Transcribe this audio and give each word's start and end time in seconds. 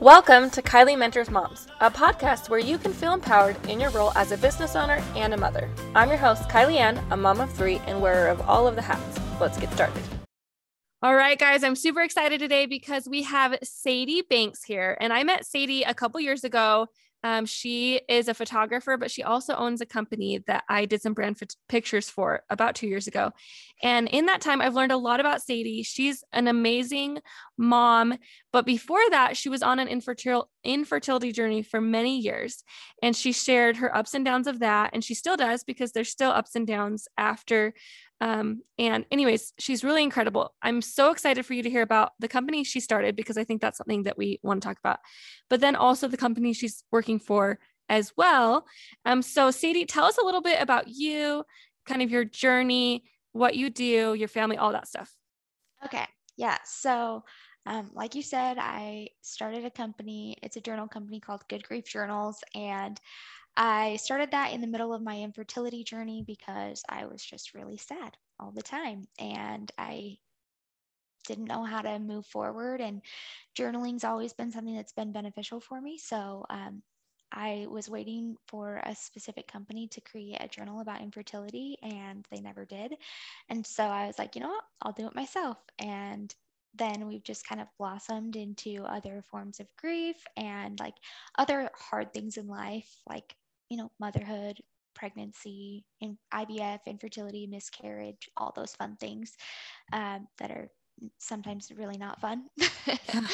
Welcome 0.00 0.50
to 0.50 0.62
Kylie 0.62 0.96
Mentors 0.96 1.28
Moms, 1.28 1.66
a 1.80 1.90
podcast 1.90 2.48
where 2.48 2.60
you 2.60 2.78
can 2.78 2.92
feel 2.92 3.14
empowered 3.14 3.56
in 3.66 3.80
your 3.80 3.90
role 3.90 4.12
as 4.14 4.30
a 4.30 4.38
business 4.38 4.76
owner 4.76 5.02
and 5.16 5.34
a 5.34 5.36
mother. 5.36 5.68
I'm 5.96 6.08
your 6.08 6.18
host, 6.18 6.48
Kylie 6.48 6.76
Ann, 6.76 7.04
a 7.10 7.16
mom 7.16 7.40
of 7.40 7.52
three 7.52 7.78
and 7.84 8.00
wearer 8.00 8.28
of 8.28 8.40
all 8.42 8.68
of 8.68 8.76
the 8.76 8.82
hats. 8.82 9.18
Let's 9.40 9.58
get 9.58 9.72
started. 9.72 10.00
All 11.02 11.16
right, 11.16 11.36
guys, 11.36 11.64
I'm 11.64 11.74
super 11.74 12.00
excited 12.00 12.38
today 12.38 12.66
because 12.66 13.08
we 13.08 13.24
have 13.24 13.58
Sadie 13.64 14.22
Banks 14.22 14.62
here. 14.62 14.96
And 15.00 15.12
I 15.12 15.24
met 15.24 15.44
Sadie 15.44 15.82
a 15.82 15.94
couple 15.94 16.20
years 16.20 16.44
ago 16.44 16.86
um, 17.24 17.46
she 17.46 18.00
is 18.08 18.28
a 18.28 18.34
photographer, 18.34 18.96
but 18.96 19.10
she 19.10 19.22
also 19.22 19.54
owns 19.56 19.80
a 19.80 19.86
company 19.86 20.42
that 20.46 20.64
I 20.68 20.84
did 20.84 21.02
some 21.02 21.14
brand 21.14 21.36
f- 21.42 21.48
pictures 21.68 22.08
for 22.08 22.42
about 22.48 22.76
two 22.76 22.86
years 22.86 23.08
ago. 23.08 23.32
And 23.82 24.08
in 24.08 24.26
that 24.26 24.40
time, 24.40 24.60
I've 24.60 24.74
learned 24.74 24.92
a 24.92 24.96
lot 24.96 25.18
about 25.18 25.42
Sadie. 25.42 25.82
She's 25.82 26.22
an 26.32 26.46
amazing 26.46 27.18
mom. 27.56 28.16
But 28.52 28.66
before 28.66 29.00
that, 29.10 29.36
she 29.36 29.48
was 29.48 29.62
on 29.62 29.80
an 29.80 29.88
infertil- 29.88 30.48
infertility 30.62 31.32
journey 31.32 31.62
for 31.62 31.80
many 31.80 32.20
years. 32.20 32.62
And 33.02 33.16
she 33.16 33.32
shared 33.32 33.76
her 33.78 33.94
ups 33.94 34.14
and 34.14 34.24
downs 34.24 34.46
of 34.46 34.60
that. 34.60 34.90
And 34.92 35.02
she 35.02 35.14
still 35.14 35.36
does 35.36 35.64
because 35.64 35.92
there's 35.92 36.10
still 36.10 36.30
ups 36.30 36.54
and 36.54 36.66
downs 36.66 37.08
after 37.16 37.74
um, 38.20 38.62
and, 38.78 39.04
anyways, 39.10 39.52
she's 39.58 39.84
really 39.84 40.02
incredible. 40.02 40.54
I'm 40.60 40.82
so 40.82 41.10
excited 41.10 41.46
for 41.46 41.54
you 41.54 41.62
to 41.62 41.70
hear 41.70 41.82
about 41.82 42.12
the 42.18 42.28
company 42.28 42.64
she 42.64 42.80
started 42.80 43.16
because 43.16 43.38
I 43.38 43.44
think 43.44 43.60
that's 43.60 43.78
something 43.78 44.04
that 44.04 44.18
we 44.18 44.40
want 44.42 44.62
to 44.62 44.68
talk 44.68 44.78
about. 44.78 44.98
But 45.48 45.60
then 45.60 45.76
also 45.76 46.08
the 46.08 46.16
company 46.16 46.52
she's 46.52 46.82
working 46.90 47.18
for 47.20 47.58
as 47.88 48.12
well. 48.16 48.66
Um, 49.04 49.22
so, 49.22 49.50
Sadie, 49.50 49.86
tell 49.86 50.04
us 50.04 50.18
a 50.18 50.24
little 50.24 50.42
bit 50.42 50.60
about 50.60 50.88
you, 50.88 51.44
kind 51.86 52.02
of 52.02 52.10
your 52.10 52.24
journey, 52.24 53.04
what 53.32 53.56
you 53.56 53.70
do, 53.70 54.14
your 54.14 54.28
family, 54.28 54.56
all 54.56 54.72
that 54.72 54.88
stuff. 54.88 55.10
Okay. 55.84 56.04
Yeah. 56.36 56.58
So, 56.64 57.24
um, 57.66 57.90
like 57.94 58.14
you 58.14 58.22
said, 58.22 58.56
I 58.58 59.08
started 59.22 59.64
a 59.64 59.70
company. 59.70 60.36
It's 60.42 60.56
a 60.56 60.60
journal 60.60 60.88
company 60.88 61.20
called 61.20 61.42
Good 61.48 61.62
Grief 61.62 61.84
Journals. 61.84 62.38
And 62.54 62.98
I 63.58 63.96
started 63.96 64.30
that 64.30 64.52
in 64.52 64.60
the 64.60 64.68
middle 64.68 64.94
of 64.94 65.02
my 65.02 65.18
infertility 65.18 65.82
journey 65.84 66.22
because 66.24 66.82
I 66.88 67.06
was 67.06 67.24
just 67.24 67.54
really 67.54 67.76
sad 67.76 68.16
all 68.38 68.52
the 68.52 68.62
time. 68.62 69.08
And 69.18 69.70
I 69.76 70.18
didn't 71.26 71.46
know 71.46 71.64
how 71.64 71.82
to 71.82 71.98
move 71.98 72.24
forward. 72.26 72.80
And 72.80 73.02
journaling's 73.54 74.04
always 74.04 74.32
been 74.32 74.52
something 74.52 74.76
that's 74.76 74.92
been 74.92 75.12
beneficial 75.12 75.60
for 75.60 75.80
me. 75.80 75.98
So 75.98 76.46
um, 76.48 76.82
I 77.32 77.66
was 77.68 77.90
waiting 77.90 78.36
for 78.46 78.80
a 78.84 78.94
specific 78.94 79.48
company 79.48 79.88
to 79.88 80.00
create 80.00 80.38
a 80.40 80.48
journal 80.48 80.80
about 80.80 81.02
infertility, 81.02 81.76
and 81.82 82.26
they 82.30 82.40
never 82.40 82.64
did. 82.64 82.94
And 83.48 83.66
so 83.66 83.84
I 83.84 84.06
was 84.06 84.18
like, 84.20 84.36
you 84.36 84.40
know 84.40 84.48
what? 84.50 84.64
I'll 84.82 84.92
do 84.92 85.06
it 85.08 85.16
myself. 85.16 85.58
And 85.80 86.32
then 86.74 87.08
we've 87.08 87.24
just 87.24 87.46
kind 87.46 87.60
of 87.60 87.66
blossomed 87.76 88.36
into 88.36 88.84
other 88.84 89.22
forms 89.30 89.58
of 89.58 89.66
grief 89.76 90.16
and 90.36 90.78
like 90.78 90.94
other 91.36 91.70
hard 91.74 92.12
things 92.12 92.36
in 92.36 92.46
life, 92.46 92.88
like 93.08 93.34
you 93.68 93.76
know, 93.76 93.90
motherhood, 94.00 94.60
pregnancy, 94.94 95.84
in 96.00 96.18
IVF, 96.34 96.80
infertility, 96.86 97.46
miscarriage, 97.46 98.28
all 98.36 98.52
those 98.56 98.74
fun 98.74 98.96
things 98.98 99.36
um, 99.92 100.26
that 100.38 100.50
are 100.50 100.70
sometimes 101.18 101.70
really 101.76 101.96
not 101.96 102.20
fun. 102.20 102.44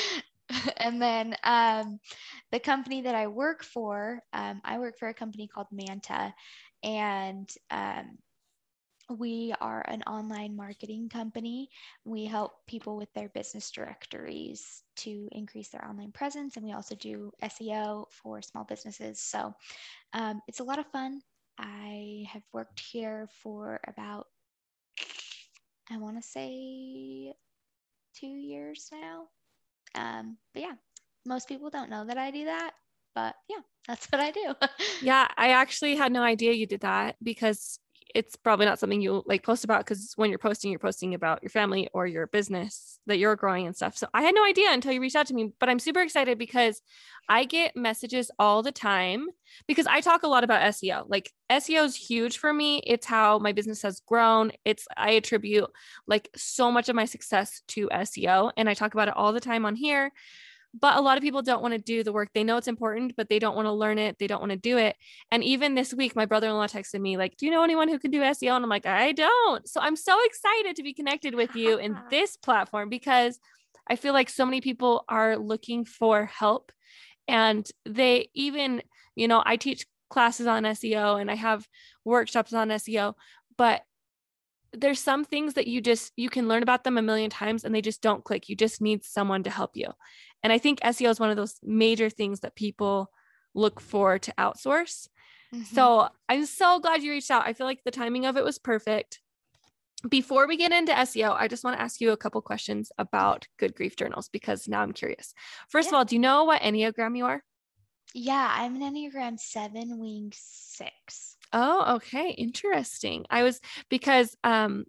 and 0.78 1.00
then 1.00 1.34
um, 1.44 1.98
the 2.52 2.60
company 2.60 3.00
that 3.02 3.14
I 3.14 3.26
work 3.26 3.62
for, 3.64 4.20
um, 4.32 4.60
I 4.64 4.78
work 4.78 4.98
for 4.98 5.08
a 5.08 5.14
company 5.14 5.48
called 5.48 5.68
Manta, 5.72 6.34
and 6.82 7.48
um, 7.70 8.18
we 9.10 9.54
are 9.60 9.84
an 9.86 10.02
online 10.02 10.56
marketing 10.56 11.08
company. 11.08 11.68
We 12.04 12.24
help 12.24 12.66
people 12.66 12.96
with 12.96 13.12
their 13.14 13.28
business 13.28 13.70
directories 13.70 14.82
to 14.96 15.28
increase 15.32 15.68
their 15.68 15.86
online 15.86 16.12
presence, 16.12 16.56
and 16.56 16.64
we 16.64 16.72
also 16.72 16.94
do 16.94 17.32
SEO 17.42 18.06
for 18.10 18.40
small 18.42 18.64
businesses. 18.64 19.20
So 19.20 19.54
um, 20.12 20.40
it's 20.48 20.60
a 20.60 20.64
lot 20.64 20.78
of 20.78 20.86
fun. 20.86 21.20
I 21.58 22.24
have 22.32 22.42
worked 22.52 22.80
here 22.80 23.28
for 23.42 23.80
about, 23.86 24.26
I 25.90 25.98
want 25.98 26.16
to 26.16 26.22
say, 26.22 27.34
two 28.18 28.26
years 28.26 28.88
now. 28.92 29.26
Um, 29.94 30.38
but 30.52 30.62
yeah, 30.62 30.74
most 31.26 31.48
people 31.48 31.70
don't 31.70 31.90
know 31.90 32.04
that 32.06 32.18
I 32.18 32.30
do 32.30 32.46
that. 32.46 32.72
But 33.14 33.34
yeah, 33.48 33.60
that's 33.88 34.06
what 34.06 34.20
I 34.20 34.30
do. 34.30 34.54
yeah, 35.02 35.28
I 35.36 35.50
actually 35.50 35.96
had 35.96 36.12
no 36.12 36.22
idea 36.22 36.52
you 36.52 36.66
did 36.66 36.80
that 36.80 37.16
because 37.22 37.78
it's 38.14 38.36
probably 38.36 38.66
not 38.66 38.78
something 38.78 39.00
you 39.00 39.22
like 39.26 39.42
post 39.42 39.64
about 39.64 39.80
because 39.80 40.12
when 40.16 40.30
you're 40.30 40.38
posting, 40.38 40.70
you're 40.70 40.78
posting 40.78 41.14
about 41.14 41.42
your 41.42 41.50
family 41.50 41.88
or 41.92 42.06
your 42.06 42.26
business 42.26 42.98
that 43.06 43.18
you're 43.18 43.36
growing 43.36 43.66
and 43.66 43.74
stuff. 43.74 43.96
So 43.96 44.06
I 44.14 44.22
had 44.22 44.34
no 44.34 44.44
idea 44.44 44.72
until 44.72 44.92
you 44.92 45.00
reached 45.00 45.16
out 45.16 45.26
to 45.26 45.34
me, 45.34 45.52
but 45.58 45.68
I'm 45.68 45.78
super 45.78 46.00
excited 46.00 46.38
because 46.38 46.80
I 47.28 47.44
get 47.44 47.76
messages 47.76 48.30
all 48.38 48.62
the 48.62 48.72
time 48.72 49.26
because 49.66 49.86
I 49.86 50.00
talk 50.00 50.22
a 50.22 50.28
lot 50.28 50.44
about 50.44 50.62
SEO. 50.62 51.04
Like 51.08 51.32
SEO 51.50 51.84
is 51.84 51.96
huge 51.96 52.38
for 52.38 52.52
me. 52.52 52.82
It's 52.86 53.06
how 53.06 53.38
my 53.38 53.52
business 53.52 53.82
has 53.82 54.00
grown. 54.00 54.52
It's, 54.64 54.86
I 54.96 55.12
attribute 55.12 55.70
like 56.06 56.28
so 56.36 56.70
much 56.70 56.88
of 56.88 56.96
my 56.96 57.06
success 57.06 57.62
to 57.68 57.88
SEO 57.88 58.52
and 58.56 58.68
I 58.68 58.74
talk 58.74 58.94
about 58.94 59.08
it 59.08 59.16
all 59.16 59.32
the 59.32 59.40
time 59.40 59.64
on 59.64 59.74
here 59.76 60.12
but 60.78 60.96
a 60.96 61.00
lot 61.00 61.16
of 61.16 61.22
people 61.22 61.42
don't 61.42 61.62
want 61.62 61.72
to 61.72 61.78
do 61.78 62.02
the 62.02 62.12
work. 62.12 62.30
They 62.34 62.42
know 62.42 62.56
it's 62.56 62.68
important, 62.68 63.14
but 63.16 63.28
they 63.28 63.38
don't 63.38 63.54
want 63.54 63.66
to 63.66 63.72
learn 63.72 63.98
it. 63.98 64.18
They 64.18 64.26
don't 64.26 64.40
want 64.40 64.50
to 64.50 64.58
do 64.58 64.76
it. 64.76 64.96
And 65.30 65.44
even 65.44 65.74
this 65.74 65.94
week, 65.94 66.16
my 66.16 66.26
brother 66.26 66.48
in 66.48 66.54
law 66.54 66.66
texted 66.66 67.00
me, 67.00 67.16
like, 67.16 67.36
Do 67.36 67.46
you 67.46 67.52
know 67.52 67.62
anyone 67.62 67.88
who 67.88 67.98
can 67.98 68.10
do 68.10 68.20
SEO? 68.20 68.56
And 68.56 68.64
I'm 68.64 68.70
like, 68.70 68.86
I 68.86 69.12
don't. 69.12 69.68
So 69.68 69.80
I'm 69.80 69.96
so 69.96 70.16
excited 70.24 70.76
to 70.76 70.82
be 70.82 70.92
connected 70.92 71.34
with 71.34 71.54
you 71.54 71.78
in 71.78 71.96
this 72.10 72.36
platform 72.36 72.88
because 72.88 73.38
I 73.88 73.96
feel 73.96 74.12
like 74.12 74.28
so 74.28 74.44
many 74.44 74.60
people 74.60 75.04
are 75.08 75.36
looking 75.36 75.84
for 75.84 76.26
help. 76.26 76.72
And 77.28 77.68
they 77.86 78.30
even, 78.34 78.82
you 79.14 79.28
know, 79.28 79.42
I 79.46 79.56
teach 79.56 79.86
classes 80.10 80.46
on 80.46 80.64
SEO 80.64 81.20
and 81.20 81.30
I 81.30 81.34
have 81.36 81.66
workshops 82.04 82.52
on 82.52 82.68
SEO, 82.68 83.14
but 83.56 83.82
there's 84.76 84.98
some 84.98 85.24
things 85.24 85.54
that 85.54 85.68
you 85.68 85.80
just 85.80 86.12
you 86.16 86.28
can 86.28 86.48
learn 86.48 86.62
about 86.62 86.82
them 86.82 86.98
a 86.98 87.02
million 87.02 87.30
times 87.30 87.64
and 87.64 87.72
they 87.74 87.80
just 87.80 88.02
don't 88.02 88.24
click 88.24 88.48
you 88.48 88.56
just 88.56 88.80
need 88.80 89.04
someone 89.04 89.44
to 89.44 89.50
help 89.50 89.70
you 89.74 89.86
and 90.44 90.52
I 90.52 90.58
think 90.58 90.80
SEO 90.80 91.10
is 91.10 91.18
one 91.18 91.30
of 91.30 91.36
those 91.36 91.56
major 91.62 92.10
things 92.10 92.40
that 92.40 92.54
people 92.54 93.10
look 93.54 93.80
for 93.80 94.18
to 94.18 94.34
outsource. 94.38 95.08
Mm-hmm. 95.54 95.74
So 95.74 96.08
I'm 96.28 96.44
so 96.44 96.80
glad 96.80 97.02
you 97.02 97.12
reached 97.12 97.30
out. 97.30 97.46
I 97.46 97.54
feel 97.54 97.66
like 97.66 97.82
the 97.82 97.90
timing 97.90 98.26
of 98.26 98.36
it 98.36 98.44
was 98.44 98.58
perfect. 98.58 99.20
Before 100.06 100.46
we 100.46 100.58
get 100.58 100.70
into 100.70 100.92
SEO, 100.92 101.34
I 101.34 101.48
just 101.48 101.64
want 101.64 101.78
to 101.78 101.82
ask 101.82 101.98
you 101.98 102.12
a 102.12 102.16
couple 102.16 102.42
questions 102.42 102.92
about 102.98 103.48
Good 103.58 103.74
Grief 103.74 103.96
Journals 103.96 104.28
because 104.28 104.68
now 104.68 104.82
I'm 104.82 104.92
curious. 104.92 105.32
First 105.70 105.86
yeah. 105.86 105.90
of 105.92 105.94
all, 105.94 106.04
do 106.04 106.14
you 106.14 106.20
know 106.20 106.44
what 106.44 106.60
Enneagram 106.60 107.16
you 107.16 107.24
are? 107.24 107.42
Yeah, 108.12 108.54
I'm 108.54 108.80
an 108.80 108.82
Enneagram 108.82 109.40
7 109.40 109.98
wing 109.98 110.30
6. 110.34 111.36
Oh, 111.54 111.94
okay. 111.96 112.30
Interesting. 112.30 113.24
I 113.30 113.44
was 113.44 113.60
because 113.88 114.36
um 114.44 114.84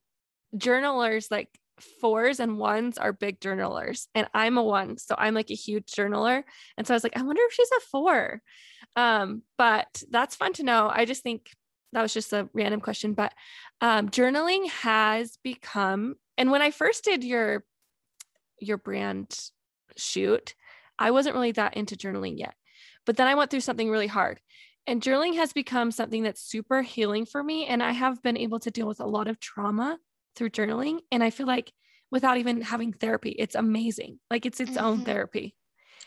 journalers 0.57 1.29
like 1.31 1.49
fours 1.79 2.39
and 2.39 2.57
ones 2.57 2.97
are 2.97 3.11
big 3.11 3.39
journalers 3.41 4.07
and 4.15 4.27
i'm 4.33 4.57
a 4.57 4.63
one 4.63 4.97
so 4.97 5.15
i'm 5.17 5.33
like 5.33 5.51
a 5.51 5.55
huge 5.55 5.85
journaler 5.91 6.43
and 6.77 6.87
so 6.87 6.93
i 6.93 6.95
was 6.95 7.03
like 7.03 7.17
i 7.17 7.21
wonder 7.21 7.41
if 7.45 7.53
she's 7.53 7.71
a 7.77 7.81
four. 7.91 8.41
Um 8.95 9.41
but 9.57 10.03
that's 10.09 10.37
fun 10.37 10.53
to 10.53 10.63
know. 10.63 10.89
I 10.93 11.03
just 11.03 11.21
think 11.21 11.49
that 11.95 12.01
was 12.01 12.13
just 12.13 12.33
a 12.33 12.49
random 12.53 12.81
question 12.81 13.13
but 13.13 13.33
um 13.81 14.09
journaling 14.09 14.69
has 14.69 15.37
become 15.43 16.15
and 16.37 16.51
when 16.51 16.61
i 16.61 16.71
first 16.71 17.03
did 17.03 17.23
your 17.23 17.63
your 18.59 18.77
brand 18.77 19.37
shoot 19.95 20.55
i 20.99 21.11
wasn't 21.11 21.33
really 21.33 21.53
that 21.53 21.75
into 21.77 21.95
journaling 21.95 22.37
yet 22.37 22.53
but 23.05 23.15
then 23.15 23.27
i 23.27 23.35
went 23.35 23.49
through 23.49 23.61
something 23.61 23.89
really 23.89 24.07
hard 24.07 24.39
and 24.87 25.01
journaling 25.01 25.35
has 25.35 25.53
become 25.53 25.89
something 25.89 26.21
that's 26.21 26.41
super 26.41 26.81
healing 26.81 27.25
for 27.25 27.41
me 27.41 27.65
and 27.65 27.81
i 27.81 27.91
have 27.91 28.21
been 28.21 28.37
able 28.37 28.59
to 28.59 28.71
deal 28.71 28.87
with 28.87 28.99
a 28.99 29.05
lot 29.05 29.29
of 29.29 29.39
trauma 29.39 29.97
through 30.35 30.49
journaling. 30.51 30.99
And 31.11 31.23
I 31.23 31.29
feel 31.29 31.47
like 31.47 31.71
without 32.11 32.37
even 32.37 32.61
having 32.61 32.93
therapy, 32.93 33.31
it's 33.31 33.55
amazing. 33.55 34.19
Like 34.29 34.45
it's 34.45 34.59
its 34.59 34.71
mm-hmm. 34.71 34.85
own 34.85 35.05
therapy. 35.05 35.55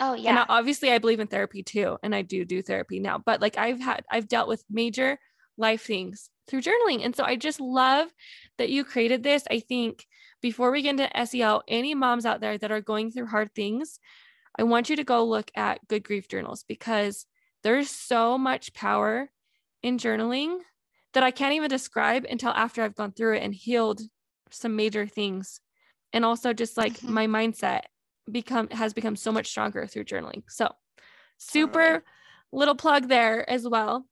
Oh 0.00 0.14
yeah. 0.14 0.30
And 0.30 0.46
obviously 0.48 0.90
I 0.92 0.98
believe 0.98 1.20
in 1.20 1.26
therapy 1.26 1.62
too. 1.62 1.98
And 2.02 2.14
I 2.14 2.22
do 2.22 2.44
do 2.44 2.62
therapy 2.62 3.00
now, 3.00 3.18
but 3.18 3.40
like 3.40 3.58
I've 3.58 3.80
had, 3.80 4.04
I've 4.10 4.28
dealt 4.28 4.48
with 4.48 4.64
major 4.70 5.18
life 5.56 5.82
things 5.82 6.30
through 6.46 6.62
journaling. 6.62 7.04
And 7.04 7.14
so 7.14 7.24
I 7.24 7.36
just 7.36 7.60
love 7.60 8.08
that 8.58 8.70
you 8.70 8.84
created 8.84 9.22
this. 9.22 9.44
I 9.50 9.60
think 9.60 10.06
before 10.40 10.70
we 10.70 10.82
get 10.82 10.90
into 10.90 11.10
SEO, 11.14 11.62
any 11.66 11.94
moms 11.94 12.24
out 12.24 12.40
there 12.40 12.56
that 12.58 12.70
are 12.70 12.80
going 12.80 13.10
through 13.10 13.26
hard 13.26 13.54
things, 13.54 13.98
I 14.58 14.62
want 14.62 14.88
you 14.88 14.96
to 14.96 15.04
go 15.04 15.24
look 15.24 15.50
at 15.54 15.86
Good 15.88 16.04
Grief 16.04 16.28
Journals 16.28 16.64
because 16.66 17.26
there's 17.62 17.90
so 17.90 18.38
much 18.38 18.72
power 18.72 19.30
in 19.82 19.98
journaling 19.98 20.58
that 21.14 21.22
I 21.22 21.30
can't 21.30 21.54
even 21.54 21.68
describe 21.68 22.24
until 22.28 22.50
after 22.50 22.82
I've 22.82 22.94
gone 22.94 23.12
through 23.12 23.36
it 23.36 23.42
and 23.42 23.54
healed 23.54 24.00
some 24.52 24.76
major 24.76 25.06
things 25.06 25.60
and 26.12 26.24
also 26.24 26.52
just 26.52 26.76
like 26.76 26.94
mm-hmm. 26.94 27.12
my 27.12 27.26
mindset 27.26 27.82
become 28.30 28.68
has 28.70 28.92
become 28.92 29.16
so 29.16 29.32
much 29.32 29.48
stronger 29.48 29.86
through 29.86 30.04
journaling 30.04 30.42
so 30.48 30.70
super 31.38 31.82
totally. 31.82 32.02
little 32.52 32.74
plug 32.74 33.08
there 33.08 33.48
as 33.48 33.66
well 33.66 34.06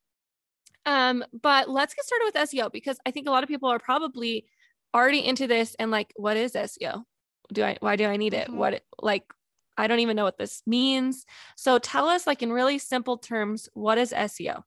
um 0.86 1.24
but 1.42 1.68
let's 1.68 1.94
get 1.94 2.04
started 2.04 2.24
with 2.24 2.48
seo 2.48 2.72
because 2.72 2.98
i 3.06 3.10
think 3.10 3.26
a 3.26 3.30
lot 3.30 3.42
of 3.42 3.48
people 3.48 3.68
are 3.68 3.78
probably 3.78 4.46
already 4.94 5.24
into 5.24 5.46
this 5.46 5.74
and 5.78 5.90
like 5.90 6.12
what 6.16 6.36
is 6.36 6.52
seo 6.52 7.02
do 7.52 7.62
i 7.62 7.76
why 7.80 7.96
do 7.96 8.06
i 8.06 8.16
need 8.16 8.32
it 8.32 8.48
mm-hmm. 8.48 8.56
what 8.56 8.82
like 9.00 9.24
I 9.76 9.86
don't 9.86 10.00
even 10.00 10.16
know 10.16 10.24
what 10.24 10.38
this 10.38 10.62
means. 10.66 11.24
So 11.56 11.78
tell 11.78 12.08
us, 12.08 12.26
like 12.26 12.42
in 12.42 12.52
really 12.52 12.78
simple 12.78 13.18
terms, 13.18 13.68
what 13.74 13.98
is 13.98 14.12
SEO? 14.12 14.62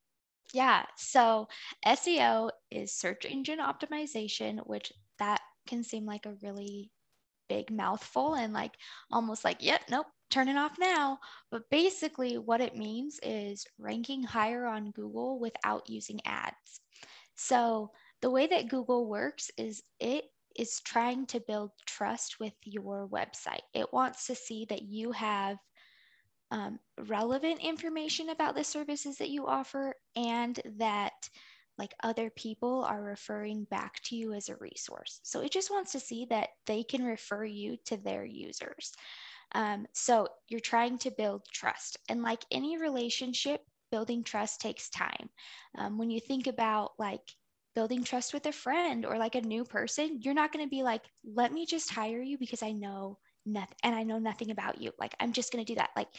Yeah. 0.53 0.85
So 0.97 1.47
SEO 1.85 2.51
is 2.71 2.93
search 2.93 3.25
engine 3.25 3.59
optimization, 3.59 4.59
which 4.65 4.91
that 5.19 5.41
can 5.69 5.83
seem 5.83 6.05
like 6.05 6.25
a 6.25 6.35
really 6.41 6.91
big 7.47 7.71
mouthful 7.71 8.35
and 8.35 8.53
like 8.53 8.73
almost 9.11 9.43
like, 9.45 9.63
yep, 9.63 9.81
nope, 9.89 10.07
turn 10.29 10.47
it 10.47 10.57
off 10.57 10.77
now. 10.79 11.19
But 11.51 11.69
basically, 11.69 12.37
what 12.37 12.61
it 12.61 12.75
means 12.75 13.19
is 13.23 13.65
ranking 13.77 14.23
higher 14.23 14.65
on 14.65 14.91
Google 14.91 15.39
without 15.39 15.89
using 15.89 16.19
ads. 16.25 16.81
So 17.35 17.91
the 18.21 18.29
way 18.29 18.47
that 18.47 18.69
Google 18.69 19.07
works 19.07 19.49
is 19.57 19.81
it 19.99 20.25
is 20.57 20.81
trying 20.81 21.25
to 21.27 21.39
build 21.39 21.71
trust 21.85 22.39
with 22.39 22.53
your 22.63 23.07
website. 23.07 23.61
It 23.73 23.93
wants 23.93 24.27
to 24.27 24.35
see 24.35 24.65
that 24.69 24.81
you 24.81 25.11
have 25.13 25.57
um, 26.51 26.79
relevant 27.07 27.61
information 27.61 28.29
about 28.29 28.55
the 28.55 28.63
services 28.63 29.17
that 29.17 29.29
you 29.29 29.45
offer 29.45 29.93
and 30.15 30.59
that 30.77 31.13
like 31.79 31.93
other 32.03 32.29
people 32.29 32.83
are 32.83 33.01
referring 33.01 33.63
back 33.65 34.01
to 34.03 34.15
you 34.15 34.33
as 34.33 34.49
a 34.49 34.57
resource. 34.57 35.21
So 35.23 35.39
it 35.41 35.51
just 35.51 35.71
wants 35.71 35.93
to 35.93 35.99
see 35.99 36.27
that 36.29 36.49
they 36.67 36.83
can 36.83 37.03
refer 37.03 37.45
you 37.45 37.77
to 37.85 37.97
their 37.97 38.25
users. 38.25 38.93
Um, 39.53 39.87
so 39.93 40.27
you're 40.47 40.59
trying 40.59 40.97
to 40.99 41.11
build 41.11 41.43
trust. 41.51 41.97
And 42.09 42.21
like 42.21 42.43
any 42.51 42.77
relationship, 42.77 43.61
building 43.91 44.23
trust 44.23 44.61
takes 44.61 44.89
time. 44.89 45.29
Um, 45.77 45.97
when 45.97 46.11
you 46.11 46.19
think 46.19 46.47
about 46.47 46.91
like 46.99 47.21
building 47.75 48.03
trust 48.03 48.33
with 48.33 48.45
a 48.45 48.51
friend 48.51 49.05
or 49.05 49.17
like 49.17 49.35
a 49.35 49.41
new 49.41 49.63
person, 49.63 50.19
you're 50.21 50.33
not 50.33 50.51
going 50.51 50.65
to 50.65 50.69
be 50.69 50.83
like, 50.83 51.01
let 51.23 51.51
me 51.53 51.65
just 51.65 51.91
hire 51.91 52.21
you 52.21 52.37
because 52.37 52.61
I 52.61 52.71
know 52.71 53.17
nothing 53.45 53.77
and 53.83 53.95
I 53.95 54.03
know 54.03 54.19
nothing 54.19 54.51
about 54.51 54.81
you. 54.81 54.91
Like, 54.99 55.15
I'm 55.19 55.33
just 55.33 55.51
going 55.51 55.63
to 55.63 55.71
do 55.71 55.77
that. 55.77 55.91
Like, 55.95 56.09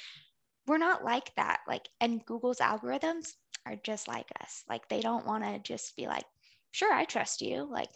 we're 0.67 0.79
not 0.79 1.05
like 1.05 1.35
that. 1.37 1.61
Like, 1.69 1.89
and 2.01 2.25
Google's 2.25 2.59
algorithms 2.59 3.35
are 3.67 3.77
just 3.77 4.09
like 4.09 4.29
us. 4.43 4.65
Like, 4.69 4.89
they 4.89 5.01
don't 5.01 5.27
want 5.27 5.45
to 5.45 5.59
just 5.59 5.97
be 5.97 6.07
like, 6.07 6.25
sure, 6.71 6.93
I 6.93 7.05
trust 7.05 7.41
you. 7.41 7.69
Like, 7.71 7.91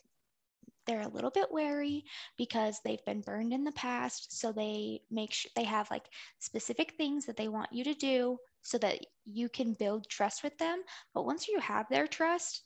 they're 0.86 1.00
a 1.00 1.08
little 1.08 1.30
bit 1.30 1.50
wary 1.50 2.04
because 2.36 2.80
they've 2.84 3.04
been 3.04 3.22
burned 3.22 3.52
in 3.52 3.64
the 3.64 3.72
past. 3.72 4.38
So 4.38 4.52
they 4.52 5.00
make 5.10 5.32
sure 5.32 5.50
they 5.56 5.64
have 5.64 5.90
like 5.90 6.04
specific 6.38 6.92
things 6.92 7.26
that 7.26 7.36
they 7.36 7.48
want 7.48 7.72
you 7.72 7.84
to 7.84 7.94
do 7.94 8.38
so 8.62 8.78
that 8.78 8.98
you 9.24 9.48
can 9.48 9.74
build 9.74 10.08
trust 10.08 10.42
with 10.42 10.56
them. 10.58 10.82
But 11.14 11.26
once 11.26 11.48
you 11.48 11.58
have 11.60 11.86
their 11.88 12.06
trust, 12.06 12.62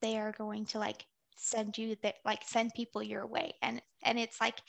they 0.00 0.16
are 0.16 0.32
going 0.32 0.66
to 0.66 0.78
like 0.78 1.04
send 1.36 1.76
you 1.76 1.96
that 2.02 2.16
like 2.24 2.42
send 2.44 2.72
people 2.74 3.02
your 3.02 3.26
way. 3.26 3.54
And 3.62 3.82
and 4.02 4.18
it's 4.18 4.40
like 4.40 4.60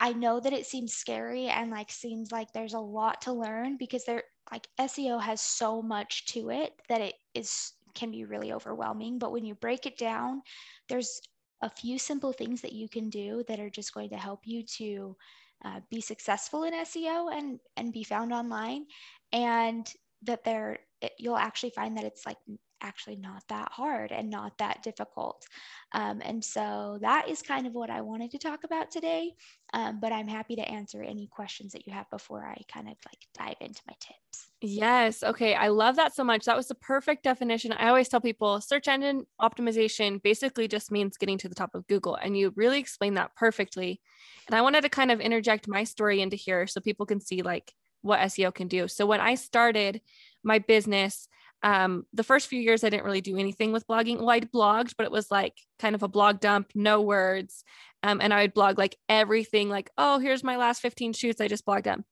I 0.00 0.12
know 0.12 0.40
that 0.40 0.52
it 0.52 0.66
seems 0.66 0.94
scary 0.94 1.46
and 1.46 1.70
like 1.70 1.90
seems 1.90 2.32
like 2.32 2.52
there's 2.52 2.74
a 2.74 2.80
lot 2.80 3.22
to 3.22 3.32
learn 3.32 3.76
because 3.76 4.04
there 4.04 4.24
like 4.50 4.68
SEO 4.78 5.20
has 5.20 5.40
so 5.40 5.82
much 5.82 6.26
to 6.26 6.50
it 6.50 6.74
that 6.88 7.00
it 7.00 7.14
is 7.34 7.72
can 7.94 8.10
be 8.10 8.24
really 8.24 8.52
overwhelming. 8.52 9.18
But 9.18 9.32
when 9.32 9.44
you 9.44 9.54
break 9.54 9.86
it 9.86 9.98
down, 9.98 10.42
there's 10.88 11.20
a 11.60 11.70
few 11.70 11.98
simple 11.98 12.32
things 12.32 12.60
that 12.62 12.72
you 12.72 12.88
can 12.88 13.10
do 13.10 13.44
that 13.48 13.60
are 13.60 13.70
just 13.70 13.94
going 13.94 14.10
to 14.10 14.16
help 14.16 14.40
you 14.44 14.64
to 14.78 15.16
uh, 15.64 15.80
be 15.90 16.00
successful 16.00 16.64
in 16.64 16.72
SEO 16.74 17.32
and 17.32 17.60
and 17.76 17.92
be 17.92 18.02
found 18.02 18.32
online, 18.32 18.86
and 19.32 19.92
that 20.22 20.44
there 20.44 20.78
you'll 21.18 21.36
actually 21.36 21.70
find 21.70 21.96
that 21.96 22.04
it's 22.04 22.26
like 22.26 22.38
actually 22.82 23.16
not 23.16 23.42
that 23.48 23.70
hard 23.72 24.12
and 24.12 24.28
not 24.28 24.58
that 24.58 24.82
difficult. 24.82 25.46
Um, 25.92 26.20
and 26.24 26.44
so 26.44 26.98
that 27.00 27.28
is 27.28 27.42
kind 27.42 27.66
of 27.66 27.72
what 27.72 27.90
I 27.90 28.00
wanted 28.00 28.30
to 28.32 28.38
talk 28.38 28.64
about 28.64 28.90
today. 28.90 29.32
Um, 29.72 30.00
but 30.00 30.12
I'm 30.12 30.28
happy 30.28 30.56
to 30.56 30.68
answer 30.68 31.02
any 31.02 31.28
questions 31.28 31.72
that 31.72 31.86
you 31.86 31.92
have 31.92 32.10
before 32.10 32.44
I 32.44 32.60
kind 32.72 32.88
of 32.88 32.96
like 33.06 33.26
dive 33.34 33.56
into 33.60 33.80
my 33.86 33.94
tips. 34.00 34.48
Yes. 34.60 35.22
Okay. 35.22 35.54
I 35.54 35.68
love 35.68 35.96
that 35.96 36.14
so 36.14 36.22
much. 36.22 36.44
That 36.44 36.56
was 36.56 36.68
the 36.68 36.74
perfect 36.74 37.24
definition. 37.24 37.72
I 37.72 37.88
always 37.88 38.08
tell 38.08 38.20
people 38.20 38.60
search 38.60 38.86
engine 38.88 39.26
optimization 39.40 40.22
basically 40.22 40.68
just 40.68 40.92
means 40.92 41.16
getting 41.16 41.38
to 41.38 41.48
the 41.48 41.54
top 41.54 41.74
of 41.74 41.86
Google. 41.86 42.16
And 42.16 42.36
you 42.36 42.52
really 42.54 42.78
explained 42.78 43.16
that 43.16 43.34
perfectly. 43.34 44.00
And 44.46 44.54
I 44.54 44.62
wanted 44.62 44.82
to 44.82 44.88
kind 44.88 45.10
of 45.10 45.20
interject 45.20 45.68
my 45.68 45.84
story 45.84 46.20
into 46.20 46.36
here 46.36 46.66
so 46.66 46.80
people 46.80 47.06
can 47.06 47.20
see 47.20 47.42
like 47.42 47.72
what 48.02 48.20
SEO 48.20 48.54
can 48.54 48.68
do. 48.68 48.88
So 48.88 49.06
when 49.06 49.20
I 49.20 49.36
started 49.36 50.00
my 50.44 50.58
business, 50.58 51.28
um, 51.62 52.04
the 52.12 52.24
first 52.24 52.48
few 52.48 52.60
years 52.60 52.82
I 52.82 52.90
didn't 52.90 53.04
really 53.04 53.20
do 53.20 53.36
anything 53.36 53.72
with 53.72 53.86
blogging. 53.86 54.18
Well, 54.18 54.30
I 54.30 54.40
blogged, 54.40 54.94
but 54.96 55.04
it 55.04 55.12
was 55.12 55.30
like 55.30 55.54
kind 55.78 55.94
of 55.94 56.02
a 56.02 56.08
blog 56.08 56.40
dump, 56.40 56.72
no 56.74 57.00
words. 57.00 57.64
Um, 58.02 58.20
and 58.20 58.34
I 58.34 58.42
would 58.42 58.54
blog 58.54 58.78
like 58.78 58.96
everything, 59.08 59.68
like, 59.68 59.90
oh, 59.96 60.18
here's 60.18 60.42
my 60.42 60.56
last 60.56 60.80
15 60.80 61.12
shoots. 61.12 61.40
I 61.40 61.48
just 61.48 61.64
blogged 61.64 61.84
them. 61.84 62.04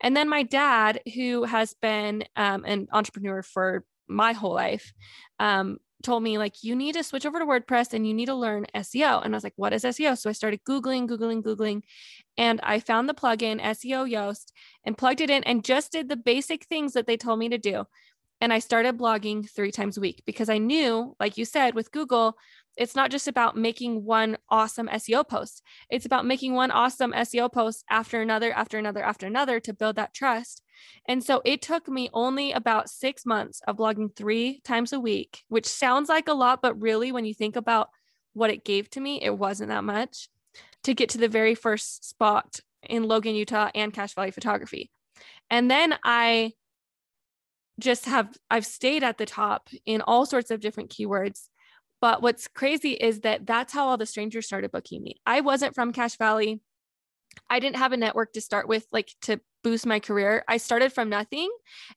And 0.00 0.16
then 0.16 0.28
my 0.28 0.42
dad, 0.42 1.00
who 1.14 1.44
has 1.44 1.74
been 1.80 2.24
um, 2.34 2.64
an 2.64 2.88
entrepreneur 2.92 3.42
for 3.42 3.84
my 4.08 4.32
whole 4.32 4.54
life, 4.54 4.92
um, 5.38 5.78
told 6.02 6.22
me 6.22 6.38
like 6.38 6.62
you 6.62 6.76
need 6.76 6.94
to 6.94 7.02
switch 7.02 7.24
over 7.24 7.38
to 7.38 7.46
WordPress 7.46 7.92
and 7.92 8.06
you 8.06 8.12
need 8.12 8.26
to 8.26 8.34
learn 8.34 8.66
SEO. 8.74 9.24
And 9.24 9.34
I 9.34 9.36
was 9.36 9.44
like, 9.44 9.54
what 9.56 9.72
is 9.72 9.82
SEO? 9.82 10.16
So 10.18 10.28
I 10.28 10.34
started 10.34 10.60
Googling, 10.68 11.08
Googling, 11.08 11.42
Googling, 11.42 11.82
and 12.36 12.60
I 12.62 12.80
found 12.80 13.08
the 13.08 13.14
plugin 13.14 13.60
SEO 13.60 14.10
Yoast 14.10 14.52
and 14.84 14.98
plugged 14.98 15.20
it 15.20 15.30
in 15.30 15.42
and 15.44 15.64
just 15.64 15.92
did 15.92 16.08
the 16.08 16.16
basic 16.16 16.66
things 16.66 16.92
that 16.92 17.06
they 17.06 17.16
told 17.16 17.38
me 17.38 17.48
to 17.48 17.58
do. 17.58 17.84
And 18.40 18.52
I 18.52 18.58
started 18.58 18.98
blogging 18.98 19.48
three 19.48 19.72
times 19.72 19.96
a 19.96 20.00
week 20.00 20.22
because 20.26 20.48
I 20.48 20.58
knew, 20.58 21.16
like 21.18 21.38
you 21.38 21.44
said, 21.44 21.74
with 21.74 21.90
Google, 21.90 22.36
it's 22.76 22.94
not 22.94 23.10
just 23.10 23.26
about 23.26 23.56
making 23.56 24.04
one 24.04 24.36
awesome 24.50 24.88
SEO 24.88 25.26
post. 25.26 25.62
It's 25.88 26.04
about 26.04 26.26
making 26.26 26.52
one 26.52 26.70
awesome 26.70 27.12
SEO 27.12 27.50
post 27.50 27.84
after 27.88 28.20
another, 28.20 28.52
after 28.52 28.78
another, 28.78 29.02
after 29.02 29.26
another 29.26 29.60
to 29.60 29.72
build 29.72 29.96
that 29.96 30.12
trust. 30.12 30.62
And 31.08 31.24
so 31.24 31.40
it 31.46 31.62
took 31.62 31.88
me 31.88 32.10
only 32.12 32.52
about 32.52 32.90
six 32.90 33.24
months 33.24 33.62
of 33.66 33.76
blogging 33.76 34.14
three 34.14 34.60
times 34.60 34.92
a 34.92 35.00
week, 35.00 35.42
which 35.48 35.66
sounds 35.66 36.10
like 36.10 36.28
a 36.28 36.34
lot, 36.34 36.60
but 36.60 36.78
really, 36.78 37.12
when 37.12 37.24
you 37.24 37.32
think 37.32 37.56
about 37.56 37.88
what 38.34 38.50
it 38.50 38.64
gave 38.64 38.90
to 38.90 39.00
me, 39.00 39.22
it 39.22 39.36
wasn't 39.36 39.70
that 39.70 39.84
much 39.84 40.28
to 40.84 40.92
get 40.92 41.08
to 41.10 41.18
the 41.18 41.28
very 41.28 41.54
first 41.54 42.06
spot 42.06 42.60
in 42.82 43.04
Logan, 43.04 43.34
Utah 43.34 43.70
and 43.74 43.92
Cache 43.94 44.14
Valley 44.14 44.30
photography. 44.30 44.90
And 45.48 45.70
then 45.70 45.94
I 46.04 46.52
just 47.78 48.06
have 48.06 48.36
I've 48.50 48.66
stayed 48.66 49.02
at 49.02 49.18
the 49.18 49.26
top 49.26 49.68
in 49.84 50.00
all 50.00 50.26
sorts 50.26 50.50
of 50.50 50.60
different 50.60 50.90
keywords. 50.90 51.48
But 52.00 52.22
what's 52.22 52.48
crazy 52.48 52.92
is 52.92 53.20
that 53.20 53.46
that's 53.46 53.72
how 53.72 53.88
all 53.88 53.96
the 53.96 54.06
strangers 54.06 54.46
started 54.46 54.70
booking 54.70 55.02
me. 55.02 55.16
I 55.24 55.40
wasn't 55.40 55.74
from 55.74 55.92
Cache 55.92 56.16
Valley. 56.16 56.60
I 57.48 57.58
didn't 57.58 57.76
have 57.76 57.92
a 57.92 57.96
network 57.96 58.32
to 58.34 58.40
start 58.40 58.68
with, 58.68 58.86
like 58.92 59.10
to 59.22 59.40
boost 59.62 59.86
my 59.86 59.98
career. 59.98 60.44
I 60.46 60.58
started 60.58 60.92
from 60.92 61.08
nothing 61.08 61.50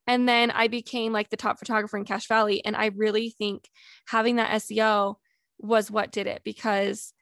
and 0.08 0.28
then 0.28 0.52
I 0.52 0.68
became 0.68 1.14
like 1.14 1.30
the 1.30 1.38
top 1.38 1.60
photographer 1.60 1.98
in 1.98 2.06
Cache 2.06 2.28
Valley. 2.28 2.64
And 2.66 2.76
I 2.76 2.88
really 2.96 3.30
think 3.30 3.70
having 4.08 4.38
that 4.38 4.52
SEO 4.62 5.16
was 5.60 5.92
what 5.92 6.12
did 6.12 6.28
it 6.28 6.42
because 6.44 7.14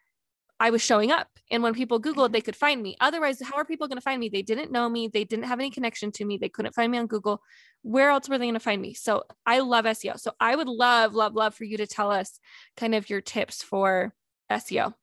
I 0.60 0.70
was 0.72 0.82
showing 0.82 1.12
up. 1.12 1.28
And 1.52 1.64
when 1.64 1.74
people 1.74 2.02
Googled, 2.02 2.32
they 2.32 2.42
could 2.42 2.56
find 2.56 2.82
me. 2.82 2.96
Otherwise, 3.00 3.42
how 3.42 3.56
are 3.56 3.66
people 3.66 3.88
going 3.88 3.98
to 3.98 4.04
find 4.04 4.20
me? 4.20 4.30
They 4.30 4.42
didn't 4.42 4.72
know 4.72 4.90
me. 4.90 5.08
They 5.08 5.24
didn't 5.24 5.46
have 5.46 5.60
any 5.60 5.70
connection 5.70 6.12
to 6.14 6.26
me. 6.26 6.38
They 6.38 6.50
couldn't 6.50 6.76
find 6.76 6.92
me 6.92 6.98
on 6.98 7.08
Google. 7.08 7.42
Where 7.84 8.10
else 8.10 8.28
were 8.28 8.38
they 8.38 8.46
going 8.46 8.54
to 8.56 8.60
find 8.60 8.82
me? 8.82 8.94
So 8.94 9.24
I 9.46 9.60
love 9.60 9.86
SEO. 9.86 10.20
So 10.20 10.32
I 10.40 10.56
would 10.56 10.68
love, 10.68 11.14
love, 11.14 11.36
love 11.36 11.56
for 11.56 11.64
you 11.64 11.78
to 11.78 11.88
tell 11.88 12.12
us 12.12 12.40
kind 12.76 12.96
of 12.96 13.10
your 13.10 13.22
tips 13.22 13.64
for 13.64 14.14
SEO. 14.52 14.94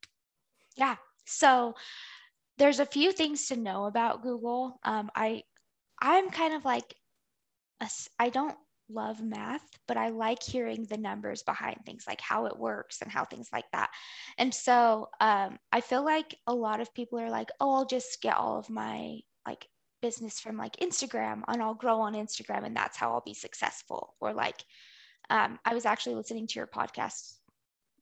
Yeah. 0.77 0.97
So 1.25 1.75
there's 2.59 2.81
a 2.81 2.87
few 2.87 3.13
things 3.13 3.47
to 3.47 3.57
know 3.57 3.87
about 3.87 4.23
Google. 4.23 4.79
Um, 4.83 5.11
I, 5.15 5.45
I'm 6.01 6.31
kind 6.31 6.55
of 6.55 6.65
like, 6.65 6.95
I 8.19 8.31
don't 8.31 8.57
love 8.91 9.23
math, 9.23 9.67
but 9.89 9.97
I 9.97 10.11
like 10.11 10.43
hearing 10.43 10.85
the 10.85 10.97
numbers 10.97 11.43
behind 11.43 11.79
things, 11.85 12.05
like 12.07 12.21
how 12.21 12.47
it 12.47 12.59
works 12.59 13.01
and 13.03 13.11
how 13.11 13.25
things 13.25 13.49
like 13.53 13.65
that. 13.73 13.91
And 14.39 14.53
so 14.53 15.09
um, 15.21 15.59
I 15.73 15.81
feel 15.81 16.05
like 16.05 16.37
a 16.47 16.55
lot 16.55 16.81
of 16.81 16.95
people 16.95 17.19
are 17.19 17.31
like, 17.31 17.51
oh, 17.61 17.75
I'll 17.75 17.87
just 17.87 18.21
get 18.23 18.37
all 18.37 18.59
of 18.59 18.71
my 18.71 19.21
like 19.47 19.67
business 20.03 20.41
from 20.41 20.57
like 20.57 20.77
Instagram 20.77 21.43
and 21.49 21.63
I'll 21.63 21.75
grow 21.75 22.01
on 22.01 22.15
Instagram 22.15 22.65
and 22.65 22.77
that's 22.77 22.97
how 22.97 23.11
I'll 23.11 23.23
be 23.25 23.35
successful. 23.35 24.15
Or 24.21 24.33
like, 24.33 24.65
um, 25.31 25.59
I 25.65 25.75
was 25.75 25.87
actually 25.87 26.17
listening 26.17 26.47
to 26.49 26.55
your 26.57 26.67
podcast 26.67 27.35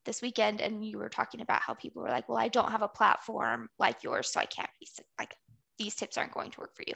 this 0.05 0.21
weekend 0.21 0.61
and 0.61 0.85
you 0.85 0.99
were 0.99 1.09
talking 1.09 1.41
about 1.41 1.63
how 1.63 1.75
people 1.75 2.03
were 2.03 2.09
like, 2.09 2.29
well, 2.29 2.39
I 2.39 2.49
don't 2.49 2.73
have 2.73 2.83
a 2.83 2.89
platform 2.89 3.69
like 3.79 4.03
yours, 4.03 4.31
so 4.33 4.41
I 4.41 4.47
can't 4.47 4.71
be 4.81 4.89
like, 5.19 5.35
these 5.79 5.95
tips 5.95 6.19
aren't 6.19 6.35
going 6.35 6.51
to 6.51 6.61
work 6.61 6.75
for 6.75 6.85
you. 6.87 6.95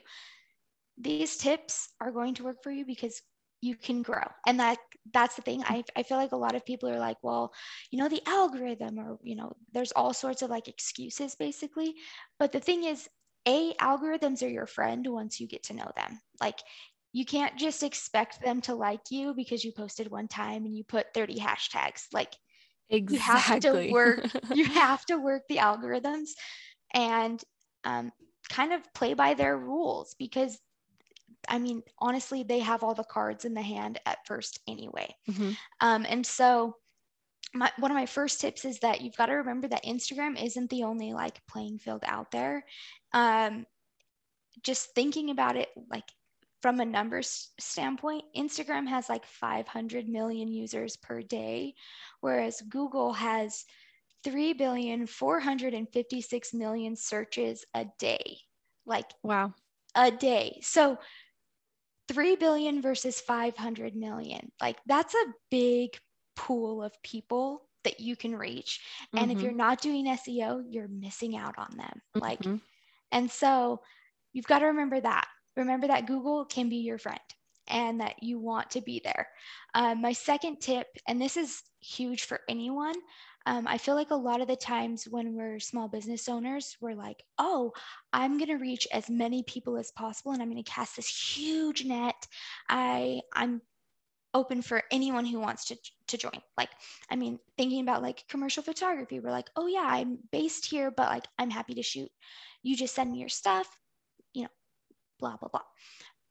These 0.98 1.36
tips 1.36 1.90
are 2.00 2.10
going 2.10 2.34
to 2.34 2.44
work 2.44 2.62
for 2.62 2.70
you 2.70 2.84
because 2.84 3.20
you 3.60 3.76
can 3.76 4.02
grow. 4.02 4.24
And 4.46 4.60
that 4.60 4.78
that's 5.12 5.36
the 5.36 5.42
thing. 5.42 5.62
I, 5.64 5.84
I 5.94 6.02
feel 6.02 6.18
like 6.18 6.32
a 6.32 6.36
lot 6.36 6.54
of 6.54 6.64
people 6.64 6.88
are 6.88 6.98
like 6.98 7.18
well 7.22 7.52
you 7.90 7.98
know 7.98 8.08
the 8.08 8.22
algorithm 8.26 8.98
or 8.98 9.18
you 9.22 9.36
know 9.36 9.52
there's 9.72 9.92
all 9.92 10.12
sorts 10.12 10.42
of 10.42 10.50
like 10.50 10.68
excuses 10.68 11.34
basically. 11.34 11.94
But 12.38 12.52
the 12.52 12.60
thing 12.60 12.84
is 12.84 13.08
a 13.46 13.74
algorithms 13.74 14.42
are 14.42 14.50
your 14.50 14.66
friend 14.66 15.06
once 15.08 15.40
you 15.40 15.46
get 15.46 15.62
to 15.64 15.74
know 15.74 15.90
them. 15.96 16.20
Like 16.40 16.60
you 17.12 17.24
can't 17.24 17.56
just 17.56 17.82
expect 17.82 18.42
them 18.42 18.60
to 18.62 18.74
like 18.74 19.00
you 19.10 19.32
because 19.34 19.64
you 19.64 19.72
posted 19.72 20.10
one 20.10 20.28
time 20.28 20.66
and 20.66 20.76
you 20.76 20.84
put 20.84 21.14
30 21.14 21.38
hashtags. 21.38 22.06
Like 22.12 22.34
exactly. 22.90 23.16
you 23.16 23.20
have 23.20 23.60
to 23.60 23.92
work 23.92 24.26
you 24.54 24.64
have 24.66 25.04
to 25.06 25.16
work 25.16 25.42
the 25.48 25.56
algorithms 25.56 26.30
and 26.92 27.42
um, 27.84 28.12
kind 28.48 28.72
of 28.72 28.82
play 28.94 29.14
by 29.14 29.34
their 29.34 29.56
rules 29.56 30.14
because 30.18 30.58
I 31.48 31.58
mean, 31.58 31.82
honestly, 31.98 32.42
they 32.42 32.60
have 32.60 32.82
all 32.82 32.94
the 32.94 33.04
cards 33.04 33.44
in 33.44 33.54
the 33.54 33.62
hand 33.62 34.00
at 34.06 34.26
first 34.26 34.60
anyway. 34.68 35.14
Mm-hmm. 35.30 35.50
Um, 35.80 36.06
and 36.08 36.26
so, 36.26 36.76
my, 37.54 37.70
one 37.78 37.90
of 37.90 37.94
my 37.94 38.06
first 38.06 38.40
tips 38.40 38.64
is 38.64 38.80
that 38.80 39.00
you've 39.00 39.16
got 39.16 39.26
to 39.26 39.34
remember 39.34 39.68
that 39.68 39.84
Instagram 39.84 40.42
isn't 40.42 40.68
the 40.68 40.82
only 40.82 41.12
like 41.12 41.40
playing 41.46 41.78
field 41.78 42.02
out 42.06 42.30
there. 42.30 42.64
Um, 43.12 43.66
just 44.62 44.94
thinking 44.94 45.30
about 45.30 45.56
it, 45.56 45.68
like 45.90 46.04
from 46.60 46.80
a 46.80 46.84
numbers 46.84 47.50
standpoint, 47.60 48.24
Instagram 48.36 48.88
has 48.88 49.08
like 49.08 49.24
500 49.24 50.08
million 50.08 50.48
users 50.48 50.96
per 50.96 51.22
day, 51.22 51.74
whereas 52.20 52.62
Google 52.68 53.12
has 53.12 53.64
3 54.24 54.54
billion 54.54 55.06
456 55.06 56.54
million 56.54 56.96
searches 56.96 57.64
a 57.74 57.86
day. 57.98 58.38
Like, 58.84 59.06
wow, 59.22 59.54
a 59.94 60.10
day. 60.10 60.58
So 60.62 60.98
3 62.08 62.36
billion 62.36 62.82
versus 62.82 63.20
500 63.20 63.96
million. 63.96 64.50
Like 64.60 64.76
that's 64.86 65.14
a 65.14 65.32
big 65.50 65.98
pool 66.36 66.82
of 66.82 66.92
people 67.02 67.66
that 67.84 68.00
you 68.00 68.16
can 68.16 68.36
reach. 68.36 68.80
And 69.12 69.30
mm-hmm. 69.30 69.38
if 69.38 69.42
you're 69.42 69.52
not 69.52 69.80
doing 69.80 70.06
SEO, 70.06 70.64
you're 70.68 70.88
missing 70.88 71.36
out 71.36 71.54
on 71.56 71.76
them. 71.76 72.02
Mm-hmm. 72.16 72.20
Like, 72.20 72.40
and 73.12 73.30
so 73.30 73.80
you've 74.32 74.46
got 74.46 74.58
to 74.60 74.66
remember 74.66 75.00
that. 75.00 75.26
Remember 75.56 75.86
that 75.86 76.06
Google 76.06 76.44
can 76.44 76.68
be 76.68 76.76
your 76.76 76.98
friend 76.98 77.18
and 77.68 78.00
that 78.00 78.22
you 78.22 78.38
want 78.38 78.70
to 78.70 78.80
be 78.80 79.00
there. 79.02 79.28
Um, 79.74 80.02
my 80.02 80.12
second 80.12 80.60
tip, 80.60 80.86
and 81.08 81.20
this 81.20 81.36
is 81.36 81.62
huge 81.80 82.24
for 82.24 82.40
anyone, 82.48 82.94
um, 83.46 83.66
I 83.68 83.78
feel 83.78 83.94
like 83.94 84.10
a 84.10 84.16
lot 84.16 84.40
of 84.40 84.48
the 84.48 84.56
times 84.56 85.04
when 85.08 85.34
we're 85.34 85.60
small 85.60 85.86
business 85.86 86.28
owners, 86.28 86.76
we're 86.80 86.94
like, 86.94 87.22
oh, 87.38 87.72
I'm 88.12 88.38
going 88.38 88.50
to 88.50 88.56
reach 88.56 88.88
as 88.92 89.08
many 89.08 89.44
people 89.44 89.76
as 89.76 89.92
possible 89.92 90.32
and 90.32 90.42
I'm 90.42 90.50
going 90.50 90.62
to 90.62 90.68
cast 90.70 90.96
this 90.96 91.08
huge 91.08 91.84
net. 91.84 92.26
I, 92.68 93.20
I'm 93.32 93.62
open 94.34 94.62
for 94.62 94.82
anyone 94.90 95.24
who 95.24 95.38
wants 95.38 95.66
to, 95.66 95.76
to 96.08 96.18
join. 96.18 96.42
Like, 96.58 96.70
I 97.08 97.14
mean, 97.14 97.38
thinking 97.56 97.82
about 97.82 98.02
like 98.02 98.24
commercial 98.28 98.64
photography, 98.64 99.20
we're 99.20 99.30
like, 99.30 99.48
oh, 99.54 99.68
yeah, 99.68 99.86
I'm 99.86 100.18
based 100.32 100.66
here, 100.66 100.90
but 100.90 101.08
like, 101.08 101.28
I'm 101.38 101.50
happy 101.50 101.74
to 101.74 101.82
shoot. 101.82 102.10
You 102.64 102.76
just 102.76 102.96
send 102.96 103.12
me 103.12 103.20
your 103.20 103.28
stuff, 103.28 103.68
you 104.34 104.42
know, 104.42 104.48
blah, 105.20 105.36
blah, 105.36 105.50
blah. 105.50 105.62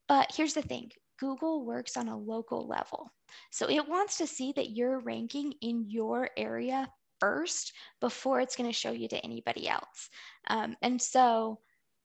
But 0.09 0.33
here's 0.35 0.53
the 0.53 0.61
thing 0.61 0.91
Google 1.17 1.65
works 1.65 1.95
on 1.95 2.09
a 2.09 2.17
local 2.17 2.67
level. 2.67 3.09
So 3.51 3.69
it 3.69 3.87
wants 3.87 4.17
to 4.17 4.27
see 4.27 4.51
that 4.57 4.71
you're 4.71 4.99
ranking 4.99 5.53
in 5.61 5.85
your 5.89 6.29
area 6.35 6.89
first 7.25 7.73
before 8.01 8.39
it's 8.39 8.55
going 8.55 8.69
to 8.69 8.81
show 8.81 8.91
you 8.91 9.07
to 9.09 9.25
anybody 9.25 9.67
else. 9.67 10.09
Um, 10.47 10.75
and 10.81 11.01
so 11.01 11.59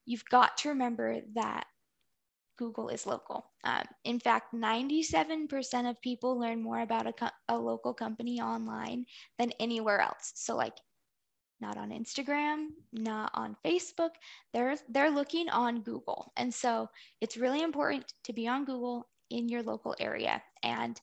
you've 0.06 0.24
got 0.30 0.56
to 0.58 0.70
remember 0.70 1.20
that 1.34 1.64
Google 2.56 2.88
is 2.88 3.06
local. 3.06 3.46
Um, 3.64 3.84
in 4.04 4.18
fact, 4.20 4.54
97% 4.54 5.88
of 5.90 6.00
people 6.00 6.38
learn 6.38 6.62
more 6.62 6.80
about 6.80 7.06
a, 7.06 7.12
co- 7.12 7.38
a 7.48 7.58
local 7.58 7.94
company 7.94 8.40
online 8.40 9.06
than 9.38 9.52
anywhere 9.60 10.00
else. 10.00 10.32
So, 10.34 10.56
like, 10.56 10.76
not 11.60 11.76
on 11.76 11.90
Instagram, 11.90 12.68
not 12.92 13.30
on 13.34 13.56
Facebook. 13.64 14.10
They're 14.54 14.76
they're 14.88 15.10
looking 15.10 15.48
on 15.50 15.82
Google. 15.82 16.32
And 16.36 16.52
so 16.52 16.88
it's 17.20 17.36
really 17.36 17.62
important 17.62 18.12
to 18.24 18.32
be 18.32 18.48
on 18.48 18.64
Google 18.64 19.08
in 19.28 19.48
your 19.48 19.62
local 19.62 19.94
area. 20.00 20.42
And 20.62 20.98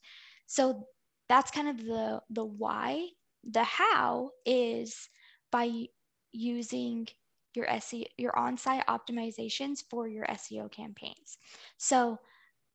so 0.47 0.87
that's 1.29 1.51
kind 1.51 1.69
of 1.69 1.77
the 1.85 2.21
the 2.31 2.45
why 2.45 3.07
the 3.43 3.63
how 3.63 4.31
is 4.45 5.09
by 5.51 5.87
using 6.31 7.07
your 7.55 7.65
SEO, 7.65 8.05
your 8.17 8.37
on-site 8.37 8.85
optimizations 8.87 9.79
for 9.89 10.07
your 10.07 10.25
SEO 10.27 10.71
campaigns. 10.71 11.37
So, 11.77 12.19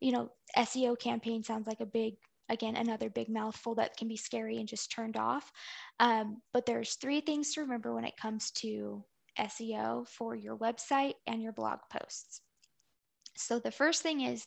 you 0.00 0.12
know, 0.12 0.31
SEO 0.57 0.99
campaign 0.99 1.42
sounds 1.42 1.66
like 1.66 1.81
a 1.81 1.87
big, 1.87 2.14
again, 2.49 2.76
another 2.76 3.09
big 3.09 3.28
mouthful 3.28 3.76
that 3.76 3.97
can 3.97 4.09
be 4.09 4.16
scary 4.16 4.59
and 4.59 4.69
just 4.69 4.90
turned 4.90 5.16
off. 5.16 5.52
Um, 6.00 6.42
but 6.52 6.66
there's 6.66 6.95
three 6.95 7.21
things 7.21 7.54
to 7.54 7.61
remember 7.61 7.95
when 7.95 8.04
it 8.04 8.16
comes 8.16 8.50
to 8.52 9.04
SEO 9.38 10.09
for 10.09 10.35
your 10.35 10.57
website 10.57 11.14
and 11.26 11.40
your 11.40 11.52
blog 11.52 11.78
posts. 11.90 12.40
So 13.37 13.59
the 13.59 13.71
first 13.71 14.02
thing 14.02 14.23
is 14.23 14.47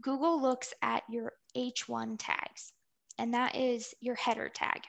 Google 0.00 0.40
looks 0.40 0.72
at 0.82 1.02
your 1.10 1.32
H1 1.56 2.16
tags, 2.18 2.72
and 3.18 3.34
that 3.34 3.56
is 3.56 3.94
your 4.00 4.14
header 4.14 4.48
tag 4.48 4.82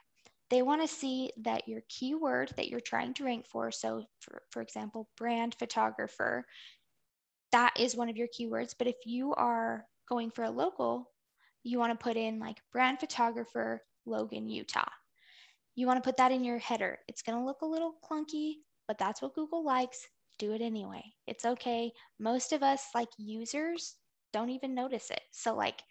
they 0.50 0.62
want 0.62 0.82
to 0.82 0.88
see 0.88 1.32
that 1.42 1.68
your 1.68 1.82
keyword 1.90 2.54
that 2.56 2.70
you're 2.70 2.80
trying 2.80 3.14
to 3.16 3.26
rank 3.26 3.46
for, 3.46 3.72
so 3.72 4.04
for, 4.22 4.44
for 4.50 4.62
example, 4.62 5.10
brand 5.18 5.56
photographer, 5.60 6.46
that 7.52 7.74
is 7.80 7.96
one 7.96 8.10
of 8.10 8.18
your 8.18 8.28
keywords. 8.28 8.74
But 8.78 8.88
if 8.88 8.96
you 9.06 9.34
are 9.34 9.86
going 10.08 10.32
for 10.32 10.44
a 10.44 10.50
local, 10.50 11.12
you 11.64 11.80
want 11.80 11.98
to 11.98 12.04
put 12.04 12.18
in 12.18 12.40
like 12.40 12.58
brand 12.72 13.00
photographer, 13.00 13.82
Logan, 14.06 14.48
Utah. 14.50 14.90
You 15.76 15.86
want 15.86 16.02
to 16.02 16.08
put 16.08 16.18
that 16.18 16.32
in 16.32 16.44
your 16.44 16.60
header. 16.60 16.98
It's 17.08 17.22
going 17.22 17.38
to 17.38 17.46
look 17.46 17.62
a 17.62 17.66
little 17.66 17.96
clunky, 18.10 18.54
but 18.88 18.98
that's 18.98 19.22
what 19.22 19.36
Google 19.36 19.64
likes. 19.64 20.08
Do 20.40 20.54
it 20.54 20.62
anyway. 20.62 21.04
It's 21.28 21.46
okay. 21.46 21.92
Most 22.20 22.54
of 22.54 22.64
us, 22.64 22.86
like 22.96 23.10
users, 23.18 23.96
don't 24.34 24.50
even 24.50 24.74
notice 24.74 25.12
it. 25.12 25.22
So, 25.32 25.56
like, 25.56 25.82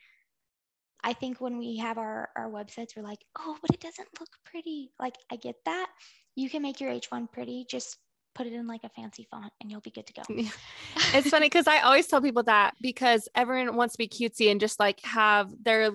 I 1.06 1.12
think 1.12 1.40
when 1.40 1.56
we 1.56 1.76
have 1.76 1.98
our, 1.98 2.30
our 2.34 2.50
websites, 2.50 2.96
we're 2.96 3.04
like, 3.04 3.24
oh, 3.38 3.56
but 3.62 3.70
it 3.72 3.80
doesn't 3.80 4.08
look 4.18 4.30
pretty. 4.44 4.90
Like, 4.98 5.14
I 5.30 5.36
get 5.36 5.54
that. 5.64 5.88
You 6.34 6.50
can 6.50 6.62
make 6.62 6.80
your 6.80 6.90
H1 6.90 7.30
pretty. 7.30 7.64
Just 7.70 7.96
put 8.34 8.48
it 8.48 8.52
in 8.52 8.66
like 8.66 8.82
a 8.82 8.88
fancy 8.88 9.24
font 9.30 9.52
and 9.60 9.70
you'll 9.70 9.80
be 9.80 9.92
good 9.92 10.08
to 10.08 10.12
go. 10.12 10.22
it's 11.14 11.30
funny 11.30 11.46
because 11.46 11.68
I 11.68 11.78
always 11.78 12.08
tell 12.08 12.20
people 12.20 12.42
that 12.42 12.74
because 12.82 13.28
everyone 13.36 13.76
wants 13.76 13.94
to 13.94 13.98
be 13.98 14.08
cutesy 14.08 14.50
and 14.50 14.58
just 14.58 14.80
like 14.80 15.00
have 15.04 15.48
their 15.62 15.92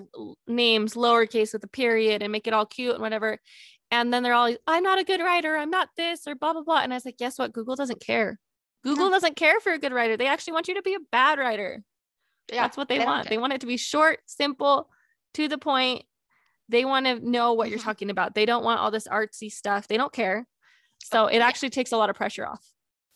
names 0.48 0.94
lowercase 0.94 1.52
with 1.52 1.62
a 1.62 1.68
period 1.68 2.22
and 2.22 2.32
make 2.32 2.46
it 2.46 2.54
all 2.54 2.64
cute 2.64 2.94
and 2.94 3.02
whatever. 3.02 3.38
And 3.90 4.14
then 4.14 4.22
they're 4.22 4.32
all, 4.32 4.52
I'm 4.66 4.82
not 4.82 4.98
a 4.98 5.04
good 5.04 5.20
writer. 5.20 5.58
I'm 5.58 5.70
not 5.70 5.90
this 5.94 6.26
or 6.26 6.34
blah, 6.34 6.54
blah, 6.54 6.62
blah. 6.62 6.80
And 6.80 6.90
I 6.90 6.96
was 6.96 7.04
like, 7.04 7.18
guess 7.18 7.38
what? 7.38 7.52
Google 7.52 7.76
doesn't 7.76 8.00
care. 8.00 8.40
Google 8.82 9.10
no. 9.10 9.12
doesn't 9.12 9.36
care 9.36 9.60
for 9.60 9.74
a 9.74 9.78
good 9.78 9.92
writer. 9.92 10.16
They 10.16 10.26
actually 10.26 10.54
want 10.54 10.68
you 10.68 10.74
to 10.76 10.82
be 10.82 10.94
a 10.94 11.00
bad 11.12 11.38
writer. 11.38 11.84
Yeah, 12.50 12.62
That's 12.62 12.78
what 12.78 12.88
they, 12.88 12.98
they 12.98 13.04
want. 13.04 13.28
They 13.28 13.38
want 13.38 13.52
it 13.52 13.60
to 13.60 13.66
be 13.66 13.76
short, 13.76 14.20
simple, 14.26 14.88
to 15.34 15.48
the 15.48 15.58
point. 15.58 16.04
They 16.68 16.84
want 16.84 17.06
to 17.06 17.20
know 17.20 17.52
what 17.52 17.68
you're 17.68 17.78
mm-hmm. 17.78 17.86
talking 17.86 18.10
about. 18.10 18.34
They 18.34 18.46
don't 18.46 18.64
want 18.64 18.80
all 18.80 18.90
this 18.90 19.08
artsy 19.08 19.50
stuff. 19.50 19.88
They 19.88 19.96
don't 19.96 20.12
care. 20.12 20.46
So 21.02 21.26
it 21.26 21.38
actually 21.38 21.70
takes 21.70 21.92
a 21.92 21.96
lot 21.96 22.10
of 22.10 22.16
pressure 22.16 22.46
off. 22.46 22.64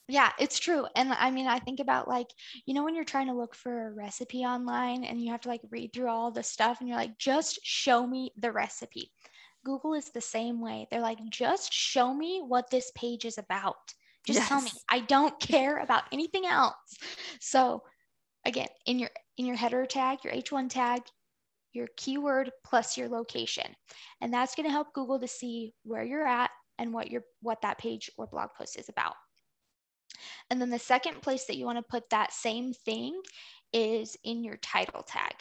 Yeah, 0.08 0.30
it's 0.38 0.58
true. 0.58 0.87
And 0.94 1.12
I 1.12 1.30
mean, 1.30 1.49
I 1.49 1.58
think 1.58 1.80
about 1.80 2.06
like, 2.06 2.28
you 2.64 2.75
know, 2.75 2.85
when 2.85 2.94
you're 2.94 3.04
trying 3.04 3.26
to 3.26 3.32
look 3.32 3.54
for 3.54 3.88
a 3.88 3.92
recipe 3.92 4.44
online 4.44 5.04
and 5.04 5.20
you 5.20 5.32
have 5.32 5.40
to 5.42 5.49
like 5.49 5.62
read 5.70 5.92
through 5.92 6.08
all 6.08 6.30
the 6.30 6.42
stuff 6.42 6.80
and 6.80 6.88
you're 6.88 6.99
like, 6.99 7.18
just 7.18 7.58
show 7.62 8.06
me 8.06 8.30
the 8.38 8.52
recipe. 8.52 9.11
Google 9.64 9.94
is 9.94 10.11
the 10.11 10.20
same 10.20 10.61
way. 10.61 10.87
They're 10.90 11.00
like, 11.00 11.18
just 11.28 11.73
show 11.73 12.14
me 12.14 12.40
what 12.46 12.70
this 12.70 12.92
page 12.94 13.25
is 13.25 13.37
about. 13.37 13.94
Just 14.25 14.38
yes. 14.38 14.49
tell 14.49 14.61
me. 14.61 14.70
I 14.88 15.00
don't 15.00 15.38
care 15.40 15.78
about 15.78 16.04
anything 16.12 16.46
else. 16.46 16.75
So 17.40 17.82
again, 18.44 18.68
in 18.87 19.00
your 19.00 19.11
in 19.37 19.46
your 19.46 19.56
header 19.56 19.87
tag, 19.87 20.18
your 20.23 20.32
H1 20.32 20.70
tag, 20.70 21.02
your 21.76 21.88
keyword 21.97 22.50
plus 22.64 22.97
your 22.97 23.09
location. 23.09 23.66
And 24.21 24.33
that's 24.33 24.54
going 24.54 24.66
to 24.66 24.73
help 24.73 24.92
Google 24.95 25.21
to 25.21 25.28
see 25.28 25.75
where 25.85 26.04
you're 26.04 26.26
at 26.26 26.50
and 26.78 26.92
what 26.92 27.11
your 27.11 27.23
what 27.42 27.62
that 27.62 27.78
page 27.78 28.11
or 28.16 28.26
blog 28.26 28.50
post 28.56 28.78
is 28.78 28.88
about. 28.88 29.14
And 30.50 30.61
then 30.61 30.71
the 30.71 30.78
second 30.78 31.23
place 31.23 31.45
that 31.45 31.56
you 31.56 31.66
want 31.66 31.78
to 31.78 31.83
put 31.83 32.09
that 32.11 32.33
same 32.33 32.73
thing 32.73 33.21
is 33.73 34.16
in 34.25 34.42
your 34.42 34.56
title 34.56 35.02
tag. 35.02 35.35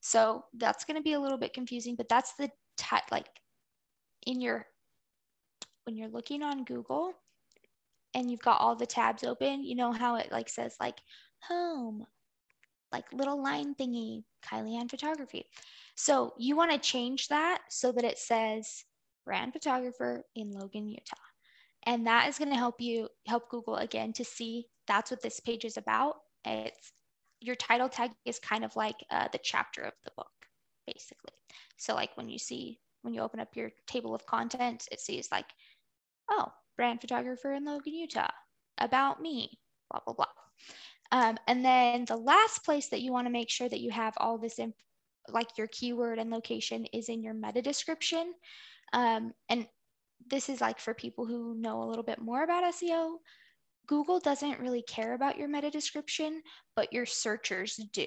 So 0.00 0.44
that's 0.54 0.84
going 0.84 0.96
to 0.96 1.02
be 1.02 1.14
a 1.14 1.20
little 1.20 1.38
bit 1.38 1.52
confusing, 1.52 1.96
but 1.96 2.08
that's 2.08 2.34
the 2.34 2.50
like 3.12 3.26
in 4.26 4.40
your 4.40 4.66
when 5.84 5.96
you're 5.96 6.08
looking 6.08 6.42
on 6.42 6.64
Google 6.64 7.12
and 8.14 8.30
you've 8.30 8.40
got 8.40 8.60
all 8.60 8.74
the 8.74 8.86
tabs 8.86 9.24
open, 9.24 9.62
you 9.64 9.74
know 9.74 9.92
how 9.92 10.16
it 10.16 10.32
like 10.32 10.48
says 10.48 10.76
like 10.80 10.98
home, 11.42 12.06
like 12.92 13.12
little 13.12 13.42
line 13.42 13.74
thingy, 13.74 14.24
Kylie 14.44 14.78
Ann 14.78 14.88
photography. 14.88 15.46
So 15.94 16.34
you 16.38 16.56
want 16.56 16.72
to 16.72 16.78
change 16.78 17.28
that 17.28 17.60
so 17.68 17.92
that 17.92 18.04
it 18.04 18.18
says 18.18 18.84
brand 19.24 19.52
photographer 19.52 20.24
in 20.34 20.50
Logan, 20.50 20.88
Utah. 20.88 21.16
And 21.84 22.06
that 22.06 22.28
is 22.28 22.38
going 22.38 22.50
to 22.50 22.56
help 22.56 22.80
you 22.80 23.08
help 23.26 23.48
Google 23.48 23.76
again 23.76 24.12
to 24.14 24.24
see 24.24 24.66
that's 24.86 25.10
what 25.10 25.22
this 25.22 25.40
page 25.40 25.64
is 25.64 25.76
about. 25.76 26.16
It's 26.44 26.92
your 27.40 27.56
title 27.56 27.88
tag 27.88 28.10
is 28.24 28.38
kind 28.38 28.64
of 28.64 28.76
like 28.76 28.96
uh, 29.10 29.28
the 29.32 29.38
chapter 29.42 29.82
of 29.82 29.94
the 30.04 30.10
book, 30.16 30.30
basically. 30.86 31.32
So 31.76 31.94
like 31.94 32.16
when 32.16 32.28
you 32.28 32.38
see 32.38 32.80
when 33.02 33.14
you 33.14 33.22
open 33.22 33.40
up 33.40 33.56
your 33.56 33.70
table 33.86 34.14
of 34.14 34.26
contents, 34.26 34.86
it 34.92 35.00
sees 35.00 35.28
like, 35.32 35.46
oh, 36.30 36.52
brand 36.76 37.00
photographer 37.00 37.52
in 37.52 37.64
Logan, 37.64 37.94
Utah, 37.94 38.28
about 38.78 39.22
me, 39.22 39.58
blah 39.90 40.00
blah 40.04 40.14
blah. 40.14 40.26
Um, 41.12 41.38
and 41.46 41.64
then 41.64 42.04
the 42.04 42.16
last 42.16 42.64
place 42.64 42.88
that 42.88 43.00
you 43.00 43.12
want 43.12 43.26
to 43.26 43.32
make 43.32 43.50
sure 43.50 43.68
that 43.68 43.80
you 43.80 43.90
have 43.90 44.14
all 44.18 44.38
this, 44.38 44.58
inf- 44.58 44.74
like 45.28 45.58
your 45.58 45.66
keyword 45.68 46.18
and 46.18 46.30
location, 46.30 46.86
is 46.92 47.08
in 47.08 47.22
your 47.22 47.34
meta 47.34 47.62
description. 47.62 48.32
Um, 48.92 49.32
and 49.48 49.66
this 50.28 50.48
is 50.48 50.60
like 50.60 50.78
for 50.78 50.94
people 50.94 51.26
who 51.26 51.54
know 51.54 51.82
a 51.82 51.88
little 51.88 52.04
bit 52.04 52.20
more 52.20 52.44
about 52.44 52.64
SEO. 52.74 53.16
Google 53.86 54.20
doesn't 54.20 54.60
really 54.60 54.82
care 54.82 55.14
about 55.14 55.36
your 55.36 55.48
meta 55.48 55.70
description, 55.70 56.42
but 56.76 56.92
your 56.92 57.06
searchers 57.06 57.76
do. 57.92 58.06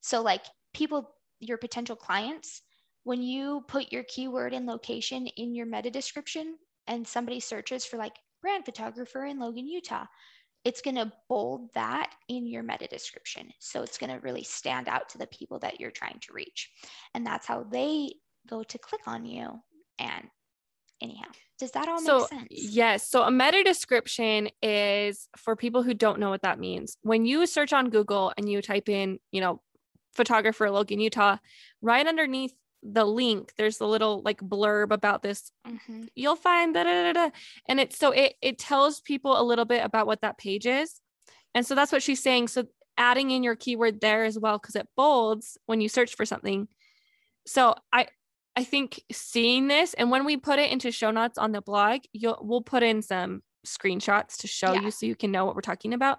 So, 0.00 0.20
like 0.20 0.44
people, 0.74 1.14
your 1.40 1.56
potential 1.56 1.96
clients, 1.96 2.62
when 3.04 3.22
you 3.22 3.64
put 3.68 3.92
your 3.92 4.02
keyword 4.04 4.52
and 4.52 4.66
location 4.66 5.26
in 5.28 5.54
your 5.54 5.64
meta 5.64 5.90
description 5.90 6.56
and 6.86 7.06
somebody 7.06 7.40
searches 7.40 7.84
for 7.84 7.96
like 7.96 8.16
brand 8.42 8.64
photographer 8.64 9.24
in 9.24 9.38
Logan, 9.38 9.66
Utah, 9.66 10.04
it's 10.66 10.82
going 10.82 10.96
to 10.96 11.12
bold 11.28 11.72
that 11.74 12.10
in 12.26 12.44
your 12.44 12.64
meta 12.64 12.88
description. 12.88 13.52
So 13.60 13.84
it's 13.84 13.98
going 13.98 14.10
to 14.10 14.18
really 14.18 14.42
stand 14.42 14.88
out 14.88 15.08
to 15.10 15.18
the 15.18 15.28
people 15.28 15.60
that 15.60 15.78
you're 15.78 15.92
trying 15.92 16.18
to 16.22 16.32
reach. 16.32 16.70
And 17.14 17.24
that's 17.24 17.46
how 17.46 17.62
they 17.62 18.14
go 18.48 18.64
to 18.64 18.76
click 18.76 19.02
on 19.06 19.24
you. 19.24 19.60
And 20.00 20.26
anyhow, 21.00 21.28
does 21.60 21.70
that 21.70 21.86
all 21.88 22.00
so, 22.00 22.18
make 22.18 22.28
sense? 22.28 22.48
Yes. 22.50 23.08
So 23.08 23.22
a 23.22 23.30
meta 23.30 23.62
description 23.62 24.48
is 24.60 25.28
for 25.36 25.54
people 25.54 25.84
who 25.84 25.94
don't 25.94 26.18
know 26.18 26.30
what 26.30 26.42
that 26.42 26.58
means. 26.58 26.96
When 27.02 27.24
you 27.24 27.46
search 27.46 27.72
on 27.72 27.88
Google 27.88 28.32
and 28.36 28.50
you 28.50 28.60
type 28.60 28.88
in, 28.88 29.20
you 29.30 29.40
know, 29.40 29.62
photographer 30.14 30.68
Logan, 30.68 30.98
Utah, 30.98 31.36
right 31.80 32.04
underneath 32.04 32.54
the 32.92 33.04
link 33.04 33.52
there's 33.56 33.80
a 33.80 33.86
little 33.86 34.22
like 34.22 34.40
blurb 34.40 34.92
about 34.92 35.22
this. 35.22 35.50
Mm-hmm. 35.66 36.04
you'll 36.14 36.36
find 36.36 36.76
that 36.76 37.32
and 37.68 37.80
it's 37.80 37.98
so 37.98 38.10
it 38.12 38.34
it 38.40 38.58
tells 38.58 39.00
people 39.00 39.38
a 39.38 39.42
little 39.42 39.64
bit 39.64 39.84
about 39.84 40.06
what 40.06 40.20
that 40.22 40.38
page 40.38 40.66
is. 40.66 41.00
And 41.54 41.66
so 41.66 41.74
that's 41.74 41.92
what 41.92 42.02
she's 42.02 42.22
saying. 42.22 42.48
So 42.48 42.64
adding 42.98 43.30
in 43.30 43.42
your 43.42 43.56
keyword 43.56 44.00
there 44.00 44.24
as 44.24 44.38
well 44.38 44.58
because 44.58 44.76
it 44.76 44.88
bolds 44.96 45.58
when 45.66 45.80
you 45.80 45.88
search 45.88 46.14
for 46.14 46.24
something. 46.24 46.68
So 47.46 47.74
i 47.92 48.08
i 48.56 48.64
think 48.64 49.02
seeing 49.12 49.68
this 49.68 49.94
and 49.94 50.10
when 50.10 50.24
we 50.24 50.36
put 50.36 50.58
it 50.58 50.70
into 50.70 50.90
show 50.90 51.10
notes 51.10 51.38
on 51.38 51.52
the 51.52 51.60
blog 51.60 52.00
you'll 52.12 52.38
we'll 52.40 52.62
put 52.62 52.82
in 52.82 53.02
some 53.02 53.42
screenshots 53.66 54.38
to 54.38 54.46
show 54.46 54.72
yeah. 54.72 54.82
you 54.82 54.90
so 54.90 55.06
you 55.06 55.14
can 55.14 55.30
know 55.30 55.44
what 55.44 55.54
we're 55.54 55.60
talking 55.60 55.92
about 55.92 56.18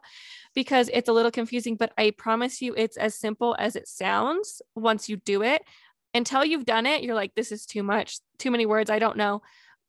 because 0.54 0.90
it's 0.94 1.10
a 1.10 1.14
little 1.14 1.32
confusing 1.32 1.76
but 1.76 1.92
i 1.98 2.12
promise 2.12 2.62
you 2.62 2.74
it's 2.78 2.98
as 2.98 3.16
simple 3.16 3.56
as 3.58 3.76
it 3.76 3.88
sounds 3.88 4.62
once 4.76 5.10
you 5.10 5.18
do 5.18 5.42
it 5.42 5.64
until 6.18 6.44
you've 6.44 6.66
done 6.66 6.86
it, 6.86 7.04
you're 7.04 7.16
like, 7.16 7.34
this 7.36 7.52
is 7.52 7.66
too 7.66 7.84
much, 7.84 8.20
too 8.38 8.52
many 8.52 8.66
words. 8.66 8.90
I 8.90 9.00
don't 9.00 9.18
know. 9.18 9.42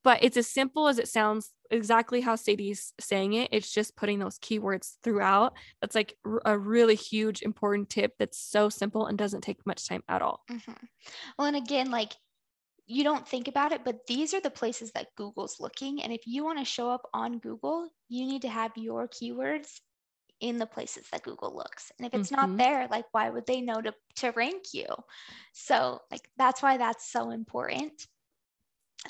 But 0.04 0.22
it's 0.22 0.36
as 0.36 0.46
simple 0.46 0.86
as 0.86 0.98
it 0.98 1.08
sounds, 1.08 1.50
exactly 1.70 2.20
how 2.20 2.36
Sadie's 2.36 2.92
saying 3.00 3.34
it. 3.34 3.48
It's 3.52 3.70
just 3.70 3.96
putting 3.96 4.18
those 4.18 4.38
keywords 4.38 4.94
throughout. 5.02 5.54
That's 5.80 5.94
like 5.94 6.14
a 6.44 6.56
really 6.56 6.94
huge, 6.94 7.42
important 7.42 7.90
tip 7.90 8.14
that's 8.18 8.38
so 8.38 8.68
simple 8.68 9.06
and 9.06 9.18
doesn't 9.18 9.42
take 9.42 9.66
much 9.66 9.86
time 9.86 10.02
at 10.08 10.22
all. 10.22 10.44
Mm-hmm. 10.50 10.72
Well, 11.36 11.48
and 11.48 11.56
again, 11.56 11.90
like 11.90 12.14
you 12.86 13.04
don't 13.04 13.28
think 13.28 13.48
about 13.48 13.72
it, 13.72 13.84
but 13.84 14.06
these 14.06 14.32
are 14.32 14.40
the 14.40 14.50
places 14.50 14.92
that 14.92 15.08
Google's 15.16 15.60
looking. 15.60 16.02
And 16.02 16.12
if 16.12 16.22
you 16.26 16.44
want 16.44 16.58
to 16.58 16.64
show 16.64 16.90
up 16.90 17.02
on 17.12 17.38
Google, 17.38 17.90
you 18.08 18.24
need 18.24 18.42
to 18.42 18.48
have 18.48 18.70
your 18.76 19.08
keywords 19.08 19.68
in 20.40 20.56
the 20.56 20.66
places 20.66 21.06
that 21.10 21.22
Google 21.22 21.54
looks. 21.54 21.90
And 21.98 22.06
if 22.06 22.14
it's 22.14 22.30
mm-hmm. 22.30 22.56
not 22.56 22.58
there, 22.58 22.88
like 22.90 23.06
why 23.12 23.30
would 23.30 23.46
they 23.46 23.60
know 23.60 23.80
to, 23.80 23.92
to 24.16 24.30
rank 24.30 24.72
you? 24.72 24.86
So 25.52 26.00
like 26.10 26.28
that's 26.36 26.62
why 26.62 26.76
that's 26.76 27.10
so 27.10 27.30
important. 27.30 28.06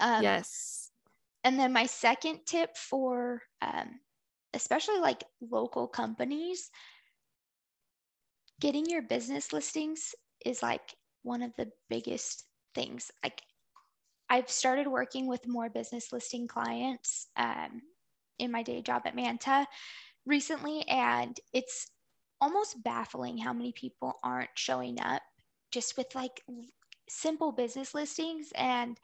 Um, 0.00 0.22
yes. 0.22 0.90
And 1.44 1.58
then 1.58 1.72
my 1.72 1.86
second 1.86 2.40
tip 2.46 2.76
for 2.76 3.42
um, 3.62 4.00
especially 4.54 4.98
like 4.98 5.24
local 5.40 5.86
companies, 5.86 6.70
getting 8.60 8.86
your 8.86 9.02
business 9.02 9.52
listings 9.52 10.14
is 10.44 10.62
like 10.62 10.94
one 11.22 11.42
of 11.42 11.52
the 11.56 11.68
biggest 11.88 12.44
things. 12.74 13.10
Like 13.22 13.42
I've 14.30 14.50
started 14.50 14.86
working 14.86 15.26
with 15.26 15.46
more 15.46 15.70
business 15.70 16.12
listing 16.12 16.48
clients 16.48 17.26
um, 17.36 17.82
in 18.38 18.52
my 18.52 18.62
day 18.62 18.82
job 18.82 19.02
at 19.04 19.16
Manta 19.16 19.66
recently, 20.28 20.86
and 20.88 21.38
it's 21.52 21.90
almost 22.40 22.82
baffling 22.84 23.38
how 23.38 23.52
many 23.52 23.72
people 23.72 24.18
aren't 24.22 24.50
showing 24.54 25.00
up 25.00 25.22
just 25.72 25.96
with 25.96 26.14
like 26.14 26.42
simple 27.08 27.50
business 27.50 27.94
listings. 27.94 28.50
And 28.54 28.96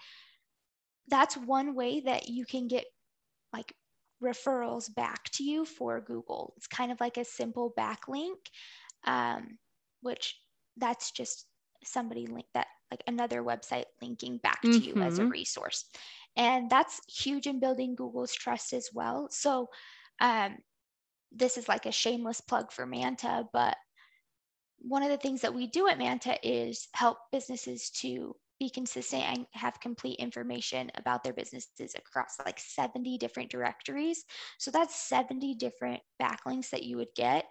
that's 1.08 1.36
one 1.36 1.74
way 1.74 2.00
that 2.00 2.28
you 2.28 2.44
can 2.44 2.68
get 2.68 2.84
like 3.52 3.74
referrals 4.22 4.94
back 4.94 5.24
to 5.32 5.44
you 5.44 5.64
for 5.64 6.00
Google. 6.00 6.54
It's 6.56 6.66
kind 6.66 6.92
of 6.92 7.00
like 7.00 7.16
a 7.16 7.24
simple 7.24 7.72
backlink, 7.76 8.36
um, 9.06 9.58
which 10.02 10.38
that's 10.76 11.10
just 11.10 11.46
somebody 11.84 12.26
link 12.26 12.46
that 12.54 12.66
like 12.90 13.02
another 13.06 13.42
website 13.42 13.84
linking 14.00 14.38
back 14.38 14.62
to 14.62 14.68
mm-hmm. 14.68 14.98
you 14.98 15.04
as 15.04 15.18
a 15.18 15.22
mm-hmm. 15.22 15.32
resource. 15.32 15.86
And 16.36 16.70
that's 16.70 17.00
huge 17.08 17.46
in 17.46 17.60
building 17.60 17.94
Google's 17.94 18.32
trust 18.32 18.72
as 18.72 18.88
well. 18.92 19.28
So 19.30 19.68
um, 20.20 20.56
this 21.34 21.56
is 21.58 21.68
like 21.68 21.86
a 21.86 21.92
shameless 21.92 22.40
plug 22.40 22.72
for 22.72 22.86
Manta, 22.86 23.46
but 23.52 23.76
one 24.78 25.02
of 25.02 25.08
the 25.08 25.16
things 25.16 25.40
that 25.40 25.54
we 25.54 25.66
do 25.66 25.88
at 25.88 25.98
Manta 25.98 26.36
is 26.42 26.88
help 26.94 27.18
businesses 27.32 27.90
to 28.00 28.36
be 28.60 28.70
consistent 28.70 29.22
and 29.24 29.46
have 29.52 29.80
complete 29.80 30.18
information 30.18 30.90
about 30.94 31.24
their 31.24 31.32
businesses 31.32 31.94
across 31.96 32.36
like 32.44 32.60
70 32.60 33.18
different 33.18 33.50
directories. 33.50 34.24
So 34.58 34.70
that's 34.70 34.94
70 34.94 35.54
different 35.54 36.00
backlinks 36.22 36.70
that 36.70 36.84
you 36.84 36.96
would 36.98 37.08
get 37.16 37.46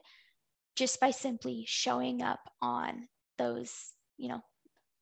just 0.75 0.99
by 0.99 1.11
simply 1.11 1.65
showing 1.67 2.21
up 2.21 2.39
on 2.61 3.07
those, 3.37 3.73
you 4.17 4.29
know, 4.29 4.41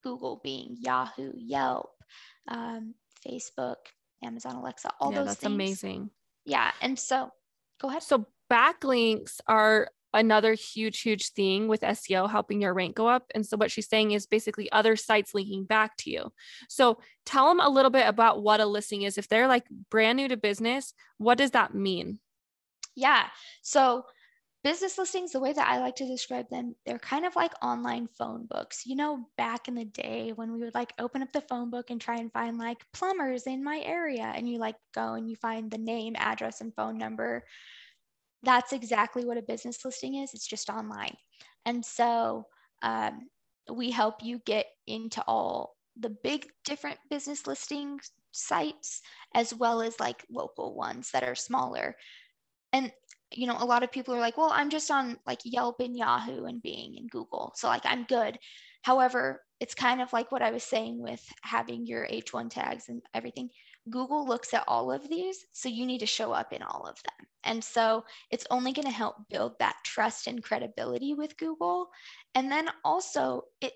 Google 0.04 0.42
Bing 0.44 0.78
Yahoo, 0.80 1.32
Yelp, 1.36 1.92
um, 2.48 2.96
Facebook, 3.26 3.76
Amazon 4.24 4.56
Alexa, 4.56 4.90
all 5.00 5.12
yeah, 5.12 5.20
those 5.20 5.28
that's 5.28 5.42
things. 5.42 5.54
amazing. 5.54 6.10
Yeah. 6.46 6.72
And 6.82 6.98
so 6.98 7.30
go 7.80 7.90
ahead. 7.90 8.04
So 8.04 8.26
backlinks 8.52 9.40
are 9.48 9.90
another 10.14 10.54
huge, 10.54 11.02
huge 11.02 11.30
thing 11.30 11.68
with 11.68 11.82
SEO, 11.82 12.30
helping 12.30 12.62
your 12.62 12.74
rank 12.74 12.96
go 12.96 13.08
up. 13.08 13.32
And 13.34 13.46
so, 13.46 13.58
what 13.58 13.72
she's 13.72 13.88
saying 13.88 14.12
is 14.12 14.26
basically 14.26 14.72
other 14.72 14.96
sites 14.96 15.34
linking 15.34 15.64
back 15.64 15.96
to 15.98 16.12
you. 16.12 16.34
So, 16.68 17.00
tell 17.26 17.48
them 17.48 17.60
a 17.60 17.70
little 17.70 17.92
bit 17.92 18.08
about 18.08 18.44
what 18.44 18.60
a 18.60 18.66
listing 18.66 19.04
is. 19.04 19.18
If 19.18 19.28
they're 19.28 19.48
like 19.48 19.66
brand 19.90 20.18
new 20.18 20.28
to 20.28 20.38
business, 20.38 20.94
what 21.18 21.38
does 21.38 21.52
that 21.52 21.74
mean? 21.74 22.20
Yeah. 22.96 23.28
So, 23.62 24.06
business 24.64 24.98
listings, 24.98 25.32
the 25.32 25.40
way 25.40 25.54
that 25.54 25.68
I 25.68 25.80
like 25.80 25.96
to 25.98 26.06
describe 26.06 26.50
them, 26.50 26.76
they're 26.86 27.00
kind 27.00 27.26
of 27.26 27.36
like 27.36 27.54
online 27.64 28.08
phone 28.18 28.48
books. 28.48 28.86
You 28.86 28.98
know, 28.98 29.26
back 29.38 29.70
in 29.70 29.76
the 29.76 29.86
day 29.86 30.34
when 30.36 30.52
we 30.52 30.60
would 30.60 30.76
like 30.76 30.94
open 31.00 31.24
up 31.24 31.32
the 31.32 31.42
phone 31.42 31.70
book 31.70 31.90
and 31.90 32.02
try 32.02 32.18
and 32.18 32.34
find 32.34 32.58
like 32.58 32.84
plumbers 32.92 33.48
in 33.48 33.64
my 33.64 33.82
area, 33.86 34.32
and 34.36 34.50
you 34.50 34.58
like 34.58 34.76
go 34.94 35.14
and 35.14 35.30
you 35.30 35.38
find 35.38 35.72
the 35.72 35.78
name, 35.78 36.16
address, 36.18 36.60
and 36.60 36.76
phone 36.76 36.98
number 36.98 37.46
that's 38.44 38.74
exactly 38.74 39.26
what 39.26 39.38
a 39.38 39.44
business 39.44 39.84
listing 39.86 40.16
is. 40.16 40.34
It's 40.34 40.48
just 40.48 40.70
online. 40.70 41.16
And 41.66 41.86
so 41.86 42.46
um, 42.82 43.28
we 43.72 43.92
help 43.92 44.24
you 44.24 44.40
get 44.46 44.66
into 44.88 45.24
all 45.28 45.76
the 46.00 46.16
big 46.24 46.48
different 46.66 46.98
business 47.10 47.46
listing 47.46 48.00
sites 48.32 49.02
as 49.36 49.54
well 49.54 49.82
as 49.82 50.00
like 50.00 50.26
local 50.32 50.74
ones 50.74 51.12
that 51.12 51.24
are 51.24 51.36
smaller. 51.36 51.96
And 52.74 52.92
you 53.34 53.48
know, 53.48 53.58
a 53.60 53.66
lot 53.66 53.84
of 53.84 53.92
people 53.92 54.14
are 54.14 54.20
like, 54.20 54.38
well, 54.38 54.52
I'm 54.52 54.70
just 54.70 54.92
on 54.92 55.18
like 55.26 55.40
Yelp 55.46 55.80
and 55.80 55.96
Yahoo 55.96 56.46
and 56.46 56.62
Bing 56.62 56.96
and 56.98 57.10
Google. 57.10 57.54
So 57.56 57.68
like 57.68 57.86
I'm 57.86 58.04
good. 58.04 58.38
However, 58.82 59.42
it's 59.60 59.76
kind 59.76 60.02
of 60.02 60.12
like 60.12 60.32
what 60.32 60.42
I 60.42 60.52
was 60.52 60.64
saying 60.64 61.02
with 61.02 61.24
having 61.44 61.86
your 61.86 62.08
H1 62.08 62.50
tags 62.50 62.90
and 62.90 63.02
everything. 63.14 63.50
Google 63.90 64.28
looks 64.28 64.54
at 64.54 64.64
all 64.68 64.92
of 64.92 65.10
these, 65.10 65.46
so 65.52 65.70
you 65.70 65.86
need 65.86 66.00
to 66.00 66.06
show 66.06 66.32
up 66.32 66.54
in 66.54 66.62
all 66.62 66.86
of 66.86 67.02
them. 67.04 67.28
And 67.44 67.64
so 67.64 68.06
it's 68.30 68.46
only 68.52 68.74
going 68.74 68.86
to 68.86 68.92
help 68.92 69.16
build 69.30 69.54
that 69.60 69.78
trust 69.84 70.28
and 70.28 70.44
credibility 70.44 71.14
with 71.14 71.38
Google. 71.38 71.90
And 72.36 72.52
then 72.52 72.70
also, 72.86 73.44
it 73.60 73.74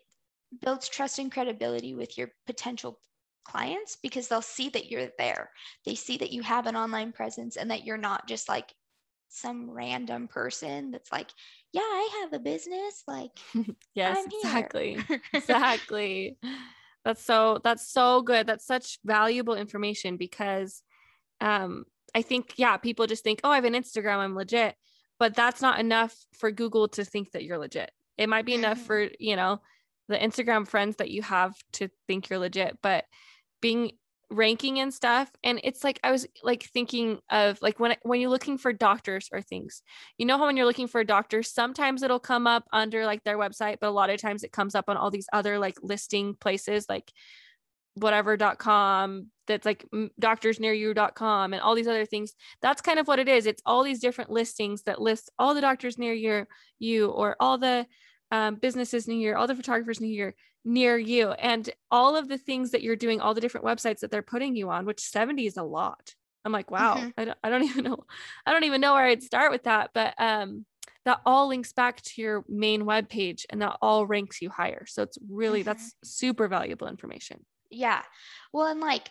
builds 0.64 0.88
trust 0.88 1.20
and 1.20 1.32
credibility 1.32 1.96
with 1.96 2.18
your 2.18 2.30
potential 2.46 3.00
clients 3.46 3.98
because 4.02 4.28
they'll 4.28 4.42
see 4.42 4.70
that 4.70 4.90
you're 4.90 5.10
there. 5.18 5.52
They 5.86 5.96
see 5.96 6.18
that 6.18 6.32
you 6.32 6.42
have 6.44 6.68
an 6.68 6.76
online 6.76 7.12
presence 7.12 7.58
and 7.58 7.72
that 7.72 7.86
you're 7.86 7.98
not 7.98 8.28
just 8.28 8.48
like 8.48 8.74
some 9.30 9.70
random 9.70 10.28
person 10.28 10.92
that's 10.92 11.12
like, 11.12 11.30
yeah, 11.74 11.82
I 11.82 12.22
have 12.22 12.34
a 12.34 12.44
business. 12.44 13.04
Like, 13.08 13.32
yes, 13.96 14.26
exactly. 14.26 15.00
exactly. 15.34 16.38
That's 17.06 17.24
so 17.24 17.60
that's 17.64 17.88
so 17.88 18.22
good. 18.24 18.48
That's 18.48 18.66
such 18.66 19.00
valuable 19.06 19.56
information 19.56 20.18
because 20.18 20.82
um 21.40 21.86
I 22.14 22.22
think 22.22 22.54
yeah, 22.58 22.78
people 22.78 23.08
just 23.08 23.24
think, 23.24 23.42
"Oh, 23.44 23.52
I 23.52 23.56
have 23.56 23.66
an 23.66 23.74
Instagram, 23.74 24.18
I'm 24.18 24.36
legit." 24.36 24.76
But 25.20 25.36
that's 25.36 25.62
not 25.62 25.80
enough 25.80 26.14
for 26.34 26.52
Google 26.52 26.90
to 26.90 27.06
think 27.06 27.32
that 27.32 27.44
you're 27.44 27.58
legit. 27.58 27.92
It 28.18 28.28
might 28.28 28.46
be 28.46 28.54
mm-hmm. 28.54 28.66
enough 28.66 28.80
for, 28.80 29.08
you 29.20 29.36
know, 29.36 29.62
the 30.08 30.18
Instagram 30.18 30.68
friends 30.68 30.98
that 30.98 31.10
you 31.10 31.22
have 31.22 31.54
to 31.74 31.90
think 32.08 32.30
you're 32.30 32.40
legit, 32.40 32.78
but 32.82 33.06
being 33.62 33.92
ranking 34.30 34.80
and 34.80 34.94
stuff 34.94 35.30
and 35.44 35.60
it's 35.64 35.84
like 35.84 36.00
i 36.04 36.12
was 36.12 36.26
like 36.44 36.64
thinking 36.64 37.20
of 37.30 37.62
like 37.62 37.80
when 37.80 37.96
when 38.04 38.20
you're 38.20 38.30
looking 38.30 38.58
for 38.58 38.74
doctors 38.74 39.30
or 39.32 39.42
things 39.42 39.84
you 40.18 40.26
know 40.26 40.38
how 40.38 40.46
when 40.46 40.58
you're 40.58 40.66
looking 40.66 40.88
for 40.88 41.02
a 41.02 41.06
doctor 41.06 41.44
sometimes 41.44 42.02
it'll 42.02 42.20
come 42.20 42.48
up 42.48 42.64
under 42.74 43.06
like 43.06 43.24
their 43.24 43.38
website 43.38 43.78
but 43.80 43.88
a 43.88 43.92
lot 43.92 44.10
of 44.10 44.20
times 44.20 44.44
it 44.44 44.52
comes 44.52 44.76
up 44.76 44.86
on 44.88 44.98
all 44.98 45.12
these 45.12 45.28
other 45.32 45.60
like 45.60 45.78
listing 45.82 46.36
places 46.36 46.86
like 46.90 47.12
whatever.com 47.96 49.28
that's 49.48 49.66
like 49.66 49.86
doctorsnearyou.com 50.22 51.54
and 51.54 51.62
all 51.62 51.76
these 51.76 51.88
other 51.88 52.06
things. 52.06 52.34
That's 52.62 52.82
kind 52.82 53.00
of 53.00 53.08
what 53.08 53.20
it 53.20 53.30
is. 53.30 53.46
It's 53.46 53.62
all 53.66 53.84
these 53.84 54.00
different 54.00 54.30
listings 54.30 54.84
that 54.84 55.02
list 55.02 55.32
all 55.40 55.54
the 55.54 55.62
doctors 55.62 55.98
near 55.98 56.14
your 56.14 56.48
you 56.78 57.08
or 57.08 57.36
all 57.40 57.58
the 57.58 57.88
um, 58.32 58.56
businesses 58.56 59.08
near 59.08 59.32
you, 59.32 59.38
all 59.38 59.48
the 59.48 59.56
photographers 59.56 60.02
near 60.02 60.28
you, 60.28 60.34
near 60.66 60.98
you, 60.98 61.32
and 61.32 61.70
all 61.92 62.18
of 62.18 62.28
the 62.28 62.38
things 62.38 62.72
that 62.72 62.82
you're 62.82 62.96
doing, 62.96 63.22
all 63.22 63.34
the 63.34 63.42
different 63.42 63.66
websites 63.66 64.00
that 64.00 64.12
they're 64.12 64.22
putting 64.22 64.56
you 64.56 64.70
on, 64.70 64.86
which 64.86 65.00
70 65.00 65.46
is 65.46 65.58
a 65.58 65.64
lot. 65.64 66.14
I'm 66.44 66.52
like, 66.52 66.70
wow, 66.70 66.96
mm-hmm. 66.98 67.10
I, 67.18 67.26
don't, 67.26 67.38
I 67.44 67.50
don't 67.50 67.64
even 67.70 67.84
know. 67.86 68.06
I 68.46 68.52
don't 68.52 68.66
even 68.66 68.82
know 68.82 68.94
where 68.94 69.06
I'd 69.06 69.24
start 69.24 69.52
with 69.52 69.64
that. 69.64 69.92
But 69.94 70.14
um, 70.18 70.66
that 71.06 71.22
all 71.26 71.48
links 71.48 71.72
back 71.72 72.02
to 72.02 72.22
your 72.22 72.44
main 72.50 72.86
web 72.86 73.10
page 73.10 73.46
and 73.50 73.62
that 73.62 73.78
all 73.82 74.06
ranks 74.06 74.42
you 74.42 74.50
higher. 74.50 74.86
So 74.88 75.04
it's 75.04 75.18
really, 75.30 75.62
mm-hmm. 75.62 75.68
that's 75.68 75.96
super 76.04 76.48
valuable 76.48 76.88
information. 76.88 77.46
Yeah. 77.70 78.02
Well, 78.52 78.68
and 78.68 78.80
like, 78.80 79.10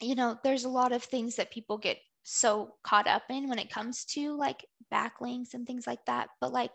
you 0.00 0.14
know, 0.14 0.38
there's 0.44 0.64
a 0.64 0.68
lot 0.68 0.92
of 0.92 1.02
things 1.02 1.36
that 1.36 1.50
people 1.50 1.78
get 1.78 1.98
so 2.22 2.74
caught 2.84 3.06
up 3.06 3.22
in 3.30 3.48
when 3.48 3.58
it 3.58 3.70
comes 3.70 4.04
to 4.04 4.36
like 4.36 4.64
backlinks 4.92 5.54
and 5.54 5.66
things 5.66 5.86
like 5.86 6.04
that. 6.06 6.28
But 6.40 6.52
like 6.52 6.72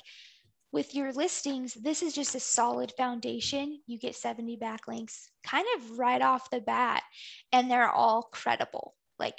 with 0.73 0.95
your 0.95 1.13
listings, 1.13 1.75
this 1.75 2.01
is 2.01 2.13
just 2.13 2.33
a 2.33 2.39
solid 2.39 2.91
foundation. 2.97 3.79
You 3.85 3.99
get 3.99 4.15
70 4.15 4.57
backlinks 4.57 5.27
kind 5.45 5.67
of 5.77 5.99
right 5.99 6.21
off 6.21 6.49
the 6.49 6.61
bat, 6.61 7.03
and 7.51 7.69
they're 7.69 7.89
all 7.89 8.23
credible. 8.23 8.95
Like, 9.19 9.37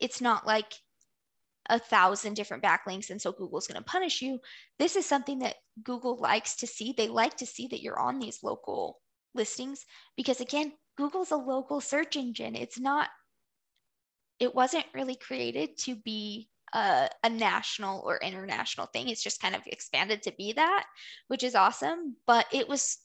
it's 0.00 0.22
not 0.22 0.46
like 0.46 0.72
a 1.68 1.78
thousand 1.78 2.34
different 2.34 2.62
backlinks 2.62 3.08
and 3.08 3.20
so 3.20 3.32
google's 3.32 3.66
going 3.66 3.78
to 3.78 3.84
punish 3.84 4.20
you 4.20 4.38
this 4.78 4.96
is 4.96 5.06
something 5.06 5.38
that 5.38 5.54
google 5.82 6.18
likes 6.18 6.56
to 6.56 6.66
see 6.66 6.92
they 6.94 7.08
like 7.08 7.34
to 7.38 7.46
see 7.46 7.68
that 7.68 7.80
you're 7.80 7.98
on 7.98 8.18
these 8.18 8.42
local 8.42 9.00
listings 9.34 9.86
because 10.14 10.42
again 10.42 10.72
google's 10.98 11.30
a 11.30 11.36
local 11.36 11.80
search 11.80 12.16
engine 12.16 12.54
it's 12.54 12.78
not 12.78 13.08
it 14.38 14.54
wasn't 14.54 14.84
really 14.92 15.16
created 15.16 15.78
to 15.78 15.96
be 15.96 16.50
a, 16.74 17.08
a, 17.22 17.30
national 17.30 18.02
or 18.04 18.18
international 18.18 18.86
thing. 18.86 19.08
It's 19.08 19.22
just 19.22 19.40
kind 19.40 19.54
of 19.54 19.62
expanded 19.66 20.22
to 20.22 20.32
be 20.36 20.52
that 20.54 20.84
which 21.28 21.42
is 21.42 21.54
awesome. 21.54 22.16
But 22.26 22.46
it 22.52 22.68
was 22.68 22.98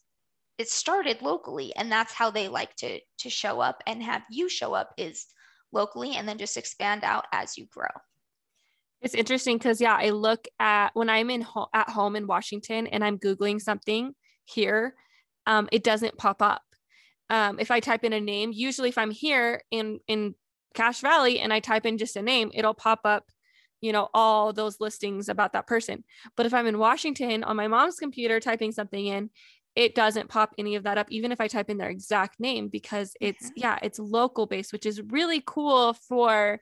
it 0.57 0.69
started 0.69 1.21
locally 1.21 1.73
and 1.75 1.91
that's 1.91 2.13
how 2.13 2.29
they 2.29 2.49
like 2.49 2.75
to 2.77 2.99
to 3.19 3.29
show 3.29 3.61
up 3.61 3.81
and 3.87 4.03
have 4.03 4.23
you 4.29 4.49
show 4.49 4.73
up 4.73 4.93
is 4.97 5.27
locally 5.71 6.15
and 6.15 6.27
then 6.27 6.37
just 6.37 6.57
expand 6.57 7.03
out 7.03 7.25
as 7.31 7.57
you 7.57 7.65
grow. 7.71 7.87
It's 9.01 9.15
interesting 9.15 9.57
because 9.57 9.79
yeah, 9.79 9.95
I 9.95 10.09
look 10.09 10.47
at 10.59 10.89
when 10.93 11.09
I'm 11.09 11.29
in 11.29 11.41
ho- 11.41 11.69
at 11.73 11.89
home 11.89 12.15
in 12.15 12.27
Washington 12.27 12.87
and 12.87 13.03
I'm 13.03 13.17
googling 13.17 13.61
something 13.61 14.13
here, 14.43 14.95
um, 15.45 15.69
it 15.71 15.83
doesn't 15.83 16.17
pop 16.17 16.41
up. 16.41 16.63
Um, 17.29 17.59
if 17.59 17.71
I 17.71 17.79
type 17.79 18.03
in 18.03 18.13
a 18.13 18.19
name, 18.19 18.51
usually 18.53 18.89
if 18.89 18.97
I'm 18.97 19.11
here 19.11 19.63
in 19.71 19.99
in 20.07 20.35
Cache 20.73 21.01
Valley 21.01 21.39
and 21.39 21.53
I 21.53 21.59
type 21.59 21.85
in 21.85 21.97
just 21.97 22.15
a 22.15 22.21
name, 22.21 22.51
it'll 22.53 22.73
pop 22.73 23.01
up, 23.05 23.25
you 23.81 23.91
know, 23.91 24.09
all 24.13 24.53
those 24.53 24.79
listings 24.79 25.29
about 25.29 25.53
that 25.53 25.67
person. 25.67 26.03
But 26.35 26.45
if 26.45 26.53
I'm 26.53 26.67
in 26.67 26.79
Washington 26.79 27.43
on 27.43 27.55
my 27.55 27.67
mom's 27.67 27.97
computer 27.97 28.39
typing 28.39 28.71
something 28.71 29.05
in, 29.05 29.29
it 29.75 29.95
doesn't 29.95 30.29
pop 30.29 30.53
any 30.57 30.75
of 30.75 30.83
that 30.83 30.97
up, 30.97 31.07
even 31.09 31.31
if 31.31 31.39
I 31.39 31.47
type 31.47 31.69
in 31.69 31.77
their 31.77 31.89
exact 31.89 32.39
name, 32.39 32.67
because 32.67 33.13
it's 33.21 33.45
mm-hmm. 33.45 33.61
yeah, 33.61 33.79
it's 33.81 33.99
local 33.99 34.45
based, 34.45 34.73
which 34.73 34.85
is 34.85 35.01
really 35.01 35.41
cool 35.45 35.93
for 35.93 36.59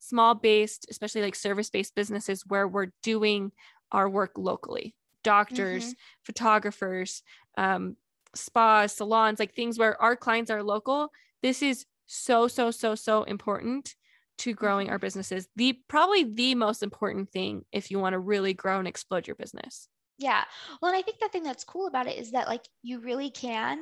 small 0.00 0.34
based, 0.34 0.86
especially 0.90 1.22
like 1.22 1.34
service 1.34 1.70
based 1.70 1.94
businesses 1.94 2.44
where 2.46 2.68
we're 2.68 2.92
doing 3.02 3.52
our 3.92 4.08
work 4.08 4.32
locally 4.36 4.94
doctors, 5.24 5.84
mm-hmm. 5.84 6.24
photographers, 6.24 7.22
um, 7.56 7.96
spas, 8.34 8.96
salons, 8.96 9.38
like 9.38 9.54
things 9.54 9.78
where 9.78 10.00
our 10.00 10.16
clients 10.16 10.50
are 10.50 10.62
local. 10.62 11.10
This 11.42 11.62
is 11.62 11.86
so, 12.06 12.48
so, 12.48 12.70
so, 12.70 12.94
so 12.94 13.24
important 13.24 13.94
to 14.38 14.54
growing 14.54 14.86
mm-hmm. 14.86 14.92
our 14.92 14.98
businesses. 14.98 15.48
The 15.56 15.78
probably 15.88 16.24
the 16.24 16.54
most 16.54 16.82
important 16.82 17.30
thing 17.30 17.64
if 17.72 17.90
you 17.90 17.98
want 17.98 18.14
to 18.14 18.18
really 18.18 18.54
grow 18.54 18.78
and 18.78 18.88
explode 18.88 19.26
your 19.26 19.36
business. 19.36 19.88
Yeah. 20.18 20.44
Well, 20.80 20.92
and 20.92 20.98
I 20.98 21.02
think 21.02 21.18
the 21.20 21.28
thing 21.28 21.44
that's 21.44 21.64
cool 21.64 21.86
about 21.86 22.08
it 22.08 22.18
is 22.18 22.32
that 22.32 22.48
like 22.48 22.64
you 22.82 23.00
really 23.00 23.30
can 23.30 23.78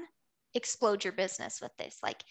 explode 0.55 1.05
your 1.05 1.13
business 1.13 1.61
with 1.61 1.73
this. 1.79 1.99
Like 2.03 2.23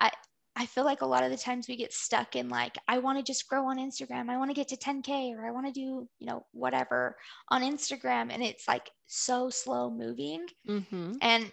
I 0.00 0.10
I 0.54 0.66
feel 0.66 0.84
like 0.84 1.00
a 1.00 1.06
lot 1.06 1.24
of 1.24 1.30
the 1.30 1.36
times 1.36 1.66
we 1.66 1.76
get 1.76 1.94
stuck 1.94 2.36
in 2.36 2.50
like, 2.50 2.76
I 2.86 2.98
want 2.98 3.18
to 3.18 3.24
just 3.24 3.48
grow 3.48 3.70
on 3.70 3.78
Instagram. 3.78 4.28
I 4.28 4.36
want 4.36 4.50
to 4.50 4.54
get 4.54 4.68
to 4.68 4.76
10K 4.76 5.34
or 5.34 5.46
I 5.46 5.50
want 5.50 5.66
to 5.66 5.72
do, 5.72 6.06
you 6.18 6.26
know, 6.26 6.44
whatever 6.52 7.16
on 7.48 7.62
Instagram. 7.62 8.30
And 8.30 8.42
it's 8.42 8.68
like 8.68 8.90
so 9.06 9.48
slow 9.48 9.90
moving. 9.90 10.44
Mm-hmm. 10.68 11.12
And 11.22 11.50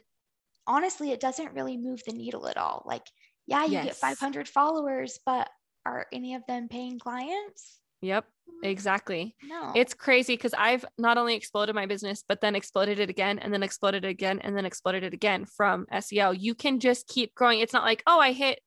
honestly, 0.68 1.12
it 1.12 1.22
doesn't 1.22 1.54
really 1.54 1.78
move 1.78 2.02
the 2.06 2.12
needle 2.12 2.48
at 2.48 2.58
all. 2.58 2.84
Like, 2.86 3.06
yeah, 3.48 3.66
you 3.66 3.74
yes. 3.74 3.86
get 3.86 3.96
500 3.96 4.50
followers, 4.50 5.18
but 5.26 5.50
are 5.90 6.08
any 6.12 6.36
of 6.36 6.46
them 6.48 6.68
paying 6.68 7.00
clients? 7.00 7.80
Yep, 8.02 8.26
mm, 8.26 8.70
exactly. 8.70 9.36
No. 9.44 9.74
It's 9.76 9.94
crazy 9.94 10.34
because 10.34 10.54
I've 10.54 10.86
not 10.98 11.18
only 11.18 11.36
exploded 11.36 11.76
my 11.76 11.86
business, 11.86 12.24
but 12.28 12.42
then 12.42 12.56
exploded 12.56 13.00
it 13.00 13.10
again 13.10 13.40
and 13.40 13.54
then 13.54 13.64
exploded 13.64 14.06
it 14.06 14.10
again 14.10 14.40
and 14.40 14.56
then 14.56 14.66
exploded 14.66 15.04
it 15.04 15.14
again 15.14 15.46
from 15.46 15.86
SEO. 15.92 16.40
You 16.40 16.56
can 16.56 16.80
just 16.80 17.08
keep 17.08 17.36
growing. 17.36 17.60
It's 17.60 17.74
not 17.74 17.84
like, 17.84 18.04
oh, 18.08 18.20
I 18.20 18.32
hit 18.32 18.60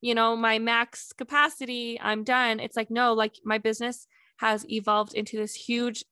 you 0.00 0.14
know, 0.14 0.36
my 0.36 0.58
max 0.58 1.12
capacity, 1.12 1.98
I'm 2.00 2.24
done. 2.24 2.60
It's 2.60 2.76
like, 2.76 2.90
no, 2.90 3.12
like 3.12 3.36
my 3.44 3.58
business 3.58 4.06
has 4.38 4.68
evolved 4.70 5.14
into 5.14 5.36
this 5.36 5.54
huge 5.54 6.04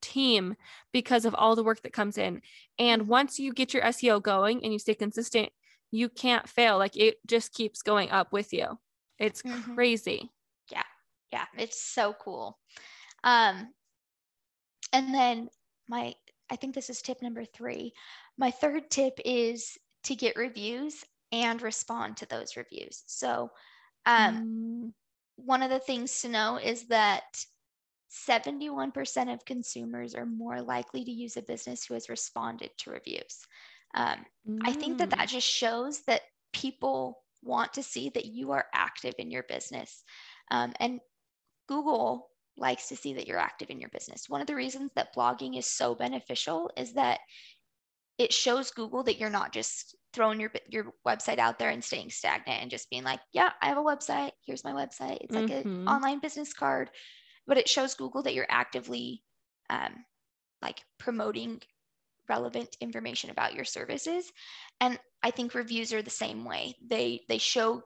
team 0.00 0.54
because 0.92 1.24
of 1.24 1.34
all 1.34 1.56
the 1.56 1.64
work 1.64 1.82
that 1.82 1.92
comes 1.92 2.18
in. 2.18 2.42
And 2.78 3.08
once 3.08 3.38
you 3.38 3.52
get 3.52 3.74
your 3.74 3.82
SEO 3.84 4.22
going 4.22 4.62
and 4.62 4.72
you 4.72 4.78
stay 4.78 4.94
consistent, 4.94 5.50
you 5.90 6.08
can't 6.08 6.48
fail. 6.48 6.78
Like 6.78 6.96
it 6.96 7.16
just 7.26 7.52
keeps 7.52 7.82
going 7.82 8.10
up 8.10 8.32
with 8.32 8.52
you. 8.52 8.78
It's 9.18 9.42
mm-hmm. 9.42 9.74
crazy. 9.74 10.30
Yeah. 10.70 10.82
Yeah. 11.32 11.44
It's 11.58 11.82
so 11.82 12.14
cool. 12.20 12.58
Um, 13.24 13.72
and 14.92 15.14
then 15.14 15.48
my, 15.88 16.14
I 16.50 16.56
think 16.56 16.74
this 16.74 16.90
is 16.90 17.02
tip 17.02 17.22
number 17.22 17.44
three. 17.44 17.92
My 18.36 18.50
third 18.50 18.90
tip 18.90 19.18
is 19.24 19.78
to 20.04 20.14
get 20.14 20.36
reviews 20.36 21.04
and 21.30 21.62
respond 21.62 22.18
to 22.18 22.26
those 22.26 22.56
reviews. 22.56 23.02
So, 23.06 23.50
um, 24.04 24.36
mm. 24.36 24.92
one 25.36 25.62
of 25.62 25.70
the 25.70 25.78
things 25.78 26.20
to 26.22 26.28
know 26.28 26.58
is 26.58 26.88
that 26.88 27.22
71% 28.28 29.32
of 29.32 29.44
consumers 29.44 30.14
are 30.14 30.26
more 30.26 30.60
likely 30.60 31.04
to 31.04 31.10
use 31.10 31.36
a 31.36 31.42
business 31.42 31.84
who 31.84 31.94
has 31.94 32.10
responded 32.10 32.70
to 32.78 32.90
reviews. 32.90 33.46
Um, 33.94 34.24
mm. 34.48 34.58
I 34.64 34.72
think 34.72 34.98
that 34.98 35.10
that 35.10 35.28
mm. 35.28 35.32
just 35.32 35.48
shows 35.48 36.02
that 36.02 36.22
people 36.52 37.21
want 37.42 37.74
to 37.74 37.82
see 37.82 38.10
that 38.10 38.26
you 38.26 38.52
are 38.52 38.66
active 38.74 39.14
in 39.18 39.30
your 39.30 39.44
business. 39.44 40.04
Um, 40.50 40.72
and 40.80 41.00
Google 41.68 42.28
likes 42.56 42.88
to 42.88 42.96
see 42.96 43.14
that 43.14 43.26
you're 43.26 43.38
active 43.38 43.70
in 43.70 43.80
your 43.80 43.90
business. 43.90 44.28
One 44.28 44.40
of 44.40 44.46
the 44.46 44.54
reasons 44.54 44.90
that 44.94 45.14
blogging 45.14 45.58
is 45.58 45.66
so 45.66 45.94
beneficial 45.94 46.70
is 46.76 46.92
that 46.94 47.20
it 48.18 48.32
shows 48.32 48.70
Google 48.70 49.02
that 49.04 49.18
you're 49.18 49.30
not 49.30 49.52
just 49.52 49.96
throwing 50.12 50.38
your 50.38 50.52
your 50.68 50.92
website 51.06 51.38
out 51.38 51.58
there 51.58 51.70
and 51.70 51.82
staying 51.82 52.10
stagnant 52.10 52.60
and 52.60 52.70
just 52.70 52.90
being 52.90 53.04
like, 53.04 53.20
yeah, 53.32 53.50
I 53.62 53.68
have 53.68 53.78
a 53.78 53.82
website. 53.82 54.32
Here's 54.46 54.64
my 54.64 54.72
website. 54.72 55.18
It's 55.22 55.34
like 55.34 55.46
mm-hmm. 55.46 55.68
an 55.68 55.88
online 55.88 56.20
business 56.20 56.52
card, 56.52 56.90
but 57.46 57.56
it 57.56 57.68
shows 57.68 57.94
Google 57.94 58.22
that 58.22 58.34
you're 58.34 58.46
actively 58.48 59.22
um, 59.70 60.04
like 60.60 60.82
promoting 60.98 61.60
relevant 62.28 62.76
information 62.80 63.30
about 63.30 63.54
your 63.54 63.64
services. 63.64 64.30
And 64.80 64.98
I 65.22 65.30
think 65.30 65.54
reviews 65.54 65.92
are 65.92 66.02
the 66.02 66.10
same 66.10 66.44
way. 66.44 66.76
They 66.86 67.22
they 67.28 67.38
show 67.38 67.82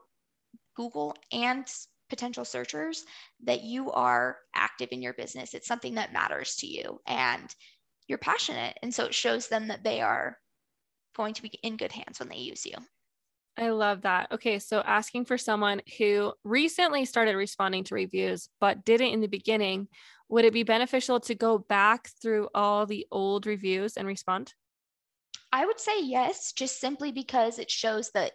Google 0.75 1.15
and 1.31 1.65
potential 2.09 2.45
searchers 2.45 3.03
that 3.43 3.63
you 3.63 3.91
are 3.91 4.37
active 4.55 4.89
in 4.91 5.01
your 5.01 5.13
business. 5.13 5.53
It's 5.53 5.67
something 5.67 5.95
that 5.95 6.13
matters 6.13 6.55
to 6.57 6.67
you 6.67 7.01
and 7.05 7.53
you're 8.07 8.17
passionate. 8.17 8.77
And 8.81 8.93
so 8.93 9.05
it 9.05 9.13
shows 9.13 9.47
them 9.47 9.67
that 9.67 9.83
they 9.83 10.01
are 10.01 10.37
going 11.15 11.33
to 11.33 11.41
be 11.41 11.49
in 11.63 11.77
good 11.77 11.91
hands 11.91 12.19
when 12.19 12.29
they 12.29 12.37
use 12.37 12.65
you. 12.65 12.75
I 13.57 13.69
love 13.69 14.03
that. 14.03 14.31
Okay, 14.31 14.59
so 14.59 14.81
asking 14.81 15.25
for 15.25 15.37
someone 15.37 15.81
who 15.97 16.31
recently 16.43 17.05
started 17.05 17.35
responding 17.35 17.83
to 17.85 17.95
reviews 17.95 18.49
but 18.61 18.85
didn't 18.85 19.13
in 19.13 19.19
the 19.19 19.27
beginning, 19.27 19.87
would 20.29 20.45
it 20.45 20.53
be 20.53 20.63
beneficial 20.63 21.19
to 21.21 21.35
go 21.35 21.57
back 21.57 22.09
through 22.21 22.49
all 22.53 22.85
the 22.85 23.07
old 23.11 23.45
reviews 23.45 23.97
and 23.97 24.07
respond? 24.07 24.53
I 25.51 25.65
would 25.65 25.79
say 25.79 26.01
yes, 26.01 26.51
just 26.51 26.79
simply 26.79 27.11
because 27.11 27.59
it 27.59 27.71
shows 27.71 28.11
that 28.11 28.33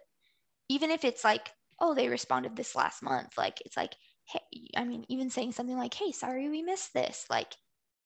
even 0.69 0.89
if 0.89 1.03
it's 1.03 1.23
like, 1.23 1.51
oh, 1.79 1.93
they 1.93 2.07
responded 2.09 2.55
this 2.55 2.75
last 2.75 3.03
month, 3.03 3.37
like 3.37 3.61
it's 3.65 3.77
like, 3.77 3.93
hey, 4.25 4.39
I 4.75 4.83
mean, 4.85 5.05
even 5.09 5.29
saying 5.29 5.51
something 5.51 5.77
like, 5.77 5.93
hey, 5.93 6.11
sorry 6.11 6.49
we 6.49 6.63
missed 6.63 6.93
this, 6.93 7.25
like, 7.29 7.55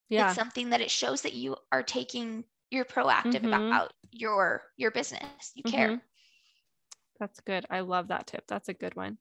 yeah. 0.10 0.28
it's 0.28 0.36
something 0.36 0.72
that 0.72 0.82
it 0.82 0.92
shows 0.92 1.22
that 1.22 1.34
you 1.34 1.56
are 1.72 1.84
taking 1.84 2.44
you're 2.70 2.86
proactive 2.86 3.42
mm-hmm. 3.42 3.54
about 3.54 3.94
your 4.12 4.62
your 4.76 4.92
business 4.92 5.22
you 5.56 5.64
care 5.64 5.90
mm-hmm. 5.90 6.00
that's 7.20 7.40
good 7.42 7.66
i 7.70 7.80
love 7.82 8.10
that 8.10 8.28
tip 8.28 8.44
that's 8.48 8.70
a 8.70 8.74
good 8.74 8.96
one 8.96 9.18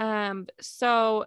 um 0.00 0.46
so 0.60 1.24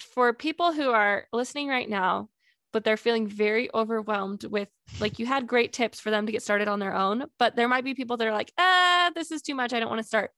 for 0.00 0.32
people 0.32 0.72
who 0.72 0.90
are 0.90 1.26
listening 1.32 1.68
right 1.68 1.88
now 1.88 2.28
but 2.72 2.82
they're 2.82 2.96
feeling 2.96 3.28
very 3.28 3.72
overwhelmed 3.72 4.44
with 4.44 4.68
like 4.98 5.20
you 5.20 5.26
had 5.26 5.46
great 5.46 5.72
tips 5.72 6.00
for 6.00 6.10
them 6.10 6.26
to 6.26 6.32
get 6.32 6.42
started 6.42 6.66
on 6.66 6.80
their 6.80 6.94
own 6.94 7.24
but 7.38 7.54
there 7.54 7.68
might 7.68 7.84
be 7.84 7.94
people 7.94 8.16
that 8.16 8.26
are 8.26 8.32
like 8.32 8.52
ah 8.58 9.10
this 9.14 9.30
is 9.30 9.42
too 9.42 9.54
much 9.54 9.72
i 9.72 9.78
don't 9.78 9.90
want 9.90 10.00
to 10.00 10.06
start 10.06 10.30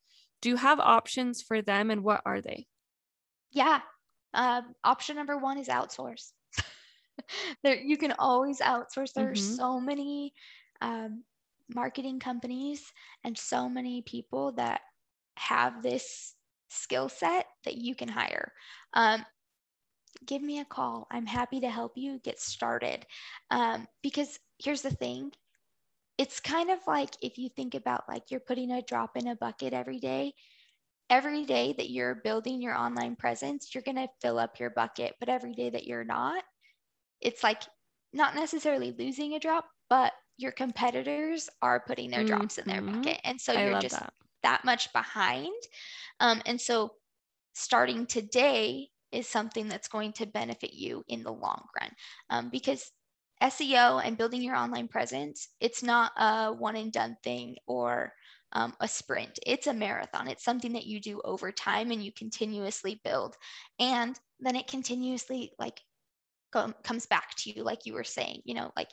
Do 0.42 0.48
you 0.50 0.56
have 0.56 0.80
options 0.80 1.42
for 1.42 1.62
them 1.62 1.90
and 1.90 2.02
what 2.02 2.22
are 2.24 2.40
they? 2.40 2.66
Yeah. 3.52 3.80
Um, 4.34 4.74
option 4.84 5.16
number 5.16 5.38
one 5.38 5.58
is 5.58 5.68
outsource. 5.68 6.32
there, 7.62 7.76
you 7.76 7.96
can 7.96 8.12
always 8.18 8.60
outsource. 8.60 9.12
There 9.14 9.32
mm-hmm. 9.32 9.32
are 9.32 9.56
so 9.56 9.80
many 9.80 10.34
um, 10.80 11.24
marketing 11.74 12.20
companies 12.20 12.82
and 13.24 13.36
so 13.36 13.68
many 13.68 14.02
people 14.02 14.52
that 14.52 14.82
have 15.36 15.82
this 15.82 16.34
skill 16.68 17.08
set 17.08 17.46
that 17.64 17.76
you 17.76 17.94
can 17.94 18.08
hire. 18.08 18.52
Um, 18.92 19.24
give 20.24 20.42
me 20.42 20.60
a 20.60 20.64
call. 20.64 21.06
I'm 21.10 21.26
happy 21.26 21.60
to 21.60 21.70
help 21.70 21.92
you 21.96 22.20
get 22.22 22.40
started. 22.40 23.04
Um, 23.50 23.86
because 24.02 24.38
here's 24.58 24.82
the 24.82 24.90
thing 24.90 25.32
it's 26.18 26.40
kind 26.40 26.70
of 26.70 26.78
like 26.86 27.10
if 27.20 27.36
you 27.36 27.48
think 27.48 27.74
about 27.74 28.04
like 28.08 28.30
you're 28.30 28.40
putting 28.40 28.72
a 28.72 28.82
drop 28.82 29.16
in 29.16 29.28
a 29.28 29.36
bucket 29.36 29.72
every 29.72 29.98
day 29.98 30.32
every 31.08 31.44
day 31.44 31.74
that 31.76 31.90
you're 31.90 32.16
building 32.16 32.60
your 32.60 32.76
online 32.76 33.14
presence 33.16 33.74
you're 33.74 33.82
going 33.82 33.96
to 33.96 34.08
fill 34.20 34.38
up 34.38 34.58
your 34.58 34.70
bucket 34.70 35.14
but 35.20 35.28
every 35.28 35.52
day 35.52 35.70
that 35.70 35.86
you're 35.86 36.04
not 36.04 36.42
it's 37.20 37.42
like 37.42 37.62
not 38.12 38.34
necessarily 38.34 38.94
losing 38.98 39.34
a 39.34 39.38
drop 39.38 39.66
but 39.88 40.12
your 40.38 40.52
competitors 40.52 41.48
are 41.62 41.84
putting 41.86 42.10
their 42.10 42.20
mm-hmm. 42.20 42.38
drops 42.38 42.58
in 42.58 42.66
their 42.66 42.82
mm-hmm. 42.82 43.02
bucket 43.02 43.20
and 43.24 43.40
so 43.40 43.52
I 43.52 43.68
you're 43.68 43.80
just 43.80 43.98
that. 43.98 44.12
that. 44.42 44.64
much 44.64 44.92
behind 44.92 45.54
um, 46.20 46.42
and 46.46 46.60
so 46.60 46.92
starting 47.54 48.06
today 48.06 48.88
is 49.12 49.28
something 49.28 49.68
that's 49.68 49.88
going 49.88 50.12
to 50.14 50.26
benefit 50.26 50.74
you 50.74 51.02
in 51.08 51.22
the 51.22 51.32
long 51.32 51.62
run 51.80 51.90
um, 52.30 52.48
because 52.50 52.90
SEO 53.42 54.02
and 54.04 54.16
building 54.16 54.42
your 54.42 54.56
online 54.56 54.88
presence, 54.88 55.48
it's 55.60 55.82
not 55.82 56.12
a 56.16 56.52
one 56.52 56.76
and 56.76 56.92
done 56.92 57.16
thing 57.22 57.56
or 57.66 58.12
um, 58.52 58.74
a 58.80 58.88
sprint. 58.88 59.38
It's 59.46 59.66
a 59.66 59.74
marathon. 59.74 60.28
It's 60.28 60.44
something 60.44 60.72
that 60.72 60.86
you 60.86 61.00
do 61.00 61.20
over 61.24 61.52
time 61.52 61.90
and 61.90 62.02
you 62.02 62.12
continuously 62.12 63.00
build. 63.04 63.36
And 63.78 64.18
then 64.40 64.56
it 64.56 64.66
continuously 64.66 65.52
like 65.58 65.80
com- 66.52 66.74
comes 66.82 67.06
back 67.06 67.34
to 67.38 67.50
you, 67.50 67.62
like 67.62 67.84
you 67.84 67.92
were 67.92 68.04
saying, 68.04 68.40
you 68.44 68.54
know, 68.54 68.72
like 68.76 68.88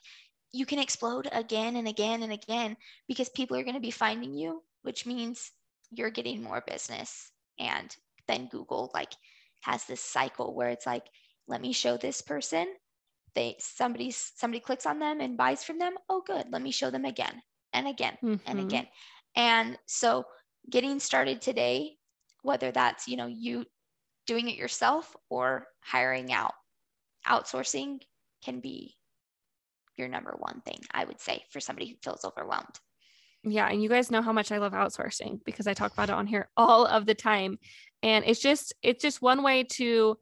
you 0.52 0.66
can 0.66 0.80
explode 0.80 1.30
again 1.32 1.78
and 1.78 1.88
again 1.88 2.24
and 2.24 2.34
again 2.34 2.76
because 3.08 3.30
people 3.30 3.58
are 3.58 3.64
going 3.64 3.76
to 3.76 3.80
be 3.80 3.92
finding 3.92 4.34
you, 4.34 4.62
which 4.82 5.06
means 5.06 5.52
you're 5.92 6.12
getting 6.12 6.44
more 6.44 6.64
business. 6.68 7.32
And 7.60 7.96
then 8.28 8.50
Google 8.52 8.92
like 8.94 9.14
has 9.64 9.86
this 9.86 10.02
cycle 10.02 10.56
where 10.56 10.70
it's 10.70 10.86
like, 10.86 11.06
let 11.48 11.62
me 11.62 11.74
show 11.74 11.98
this 11.98 12.22
person. 12.22 12.68
They 13.36 13.56
somebody 13.60 14.12
somebody 14.12 14.60
clicks 14.60 14.86
on 14.86 15.00
them 15.00 15.20
and 15.20 15.38
buys 15.38 15.64
from 15.64 15.80
them. 15.80 15.96
Oh 16.08 16.22
good. 16.26 16.46
Let 16.52 16.62
me 16.62 16.72
show 16.72 16.92
them 16.92 17.06
again 17.06 17.42
and 17.74 17.88
again 17.88 18.18
mm-hmm. 18.24 18.50
and 18.50 18.60
again. 18.60 18.88
And 19.36 19.78
so 19.88 20.26
getting 20.70 21.00
started 21.00 21.42
today 21.42 21.98
whether 22.44 22.72
that's 22.72 23.08
you 23.08 23.18
know 23.18 23.28
you 23.28 23.66
doing 24.28 24.48
it 24.48 24.56
yourself 24.56 25.16
or 25.30 25.66
hiring 25.82 26.32
out 26.32 26.54
outsourcing 27.28 28.00
can 28.44 28.60
be 28.60 28.96
your 29.98 30.08
number 30.08 30.36
one 30.40 30.62
thing 30.62 30.80
i 30.94 31.04
would 31.04 31.20
say 31.20 31.44
for 31.50 31.60
somebody 31.60 31.88
who 31.88 31.96
feels 32.04 32.24
overwhelmed 32.24 32.80
yeah 33.44 33.68
and 33.68 33.84
you 33.84 33.90
guys 33.90 34.10
know 34.10 34.22
how 34.22 34.34
much 34.34 34.52
i 34.52 34.58
love 34.58 34.74
outsourcing 34.74 35.40
because 35.46 35.68
i 35.68 35.74
talk 35.74 35.94
about 35.94 36.10
it 36.10 36.16
on 36.16 36.28
here 36.28 36.50
all 36.58 36.86
of 36.86 37.06
the 37.06 37.16
time 37.16 37.58
and 38.02 38.26
it's 38.26 38.40
just 38.40 38.74
it's 38.82 39.02
just 39.02 39.22
one 39.22 39.44
way 39.44 39.64
to 39.64 40.18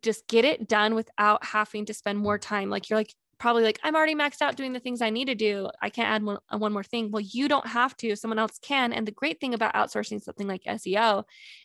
just 0.00 0.26
get 0.26 0.44
it 0.44 0.68
done 0.68 0.94
without 0.94 1.44
having 1.44 1.86
to 1.86 1.94
spend 1.94 2.18
more 2.18 2.38
time. 2.38 2.70
Like 2.70 2.88
you're 2.88 2.98
like, 2.98 3.14
probably 3.42 3.64
like, 3.64 3.80
I'm 3.82 3.96
already 3.96 4.14
maxed 4.14 4.40
out 4.40 4.54
doing 4.54 4.72
the 4.72 4.78
things 4.78 5.02
I 5.02 5.10
need 5.10 5.24
to 5.24 5.34
do. 5.34 5.68
I 5.82 5.90
can't 5.90 6.08
add 6.08 6.22
one, 6.22 6.38
uh, 6.48 6.58
one 6.58 6.72
more 6.72 6.84
thing. 6.84 7.10
Well, 7.10 7.24
you 7.28 7.48
don't 7.48 7.66
have 7.66 7.96
to, 7.96 8.14
someone 8.14 8.38
else 8.38 8.56
can. 8.62 8.92
And 8.92 9.04
the 9.04 9.10
great 9.10 9.40
thing 9.40 9.52
about 9.52 9.74
outsourcing 9.74 10.22
something 10.22 10.46
like 10.46 10.62
SEO 10.62 11.24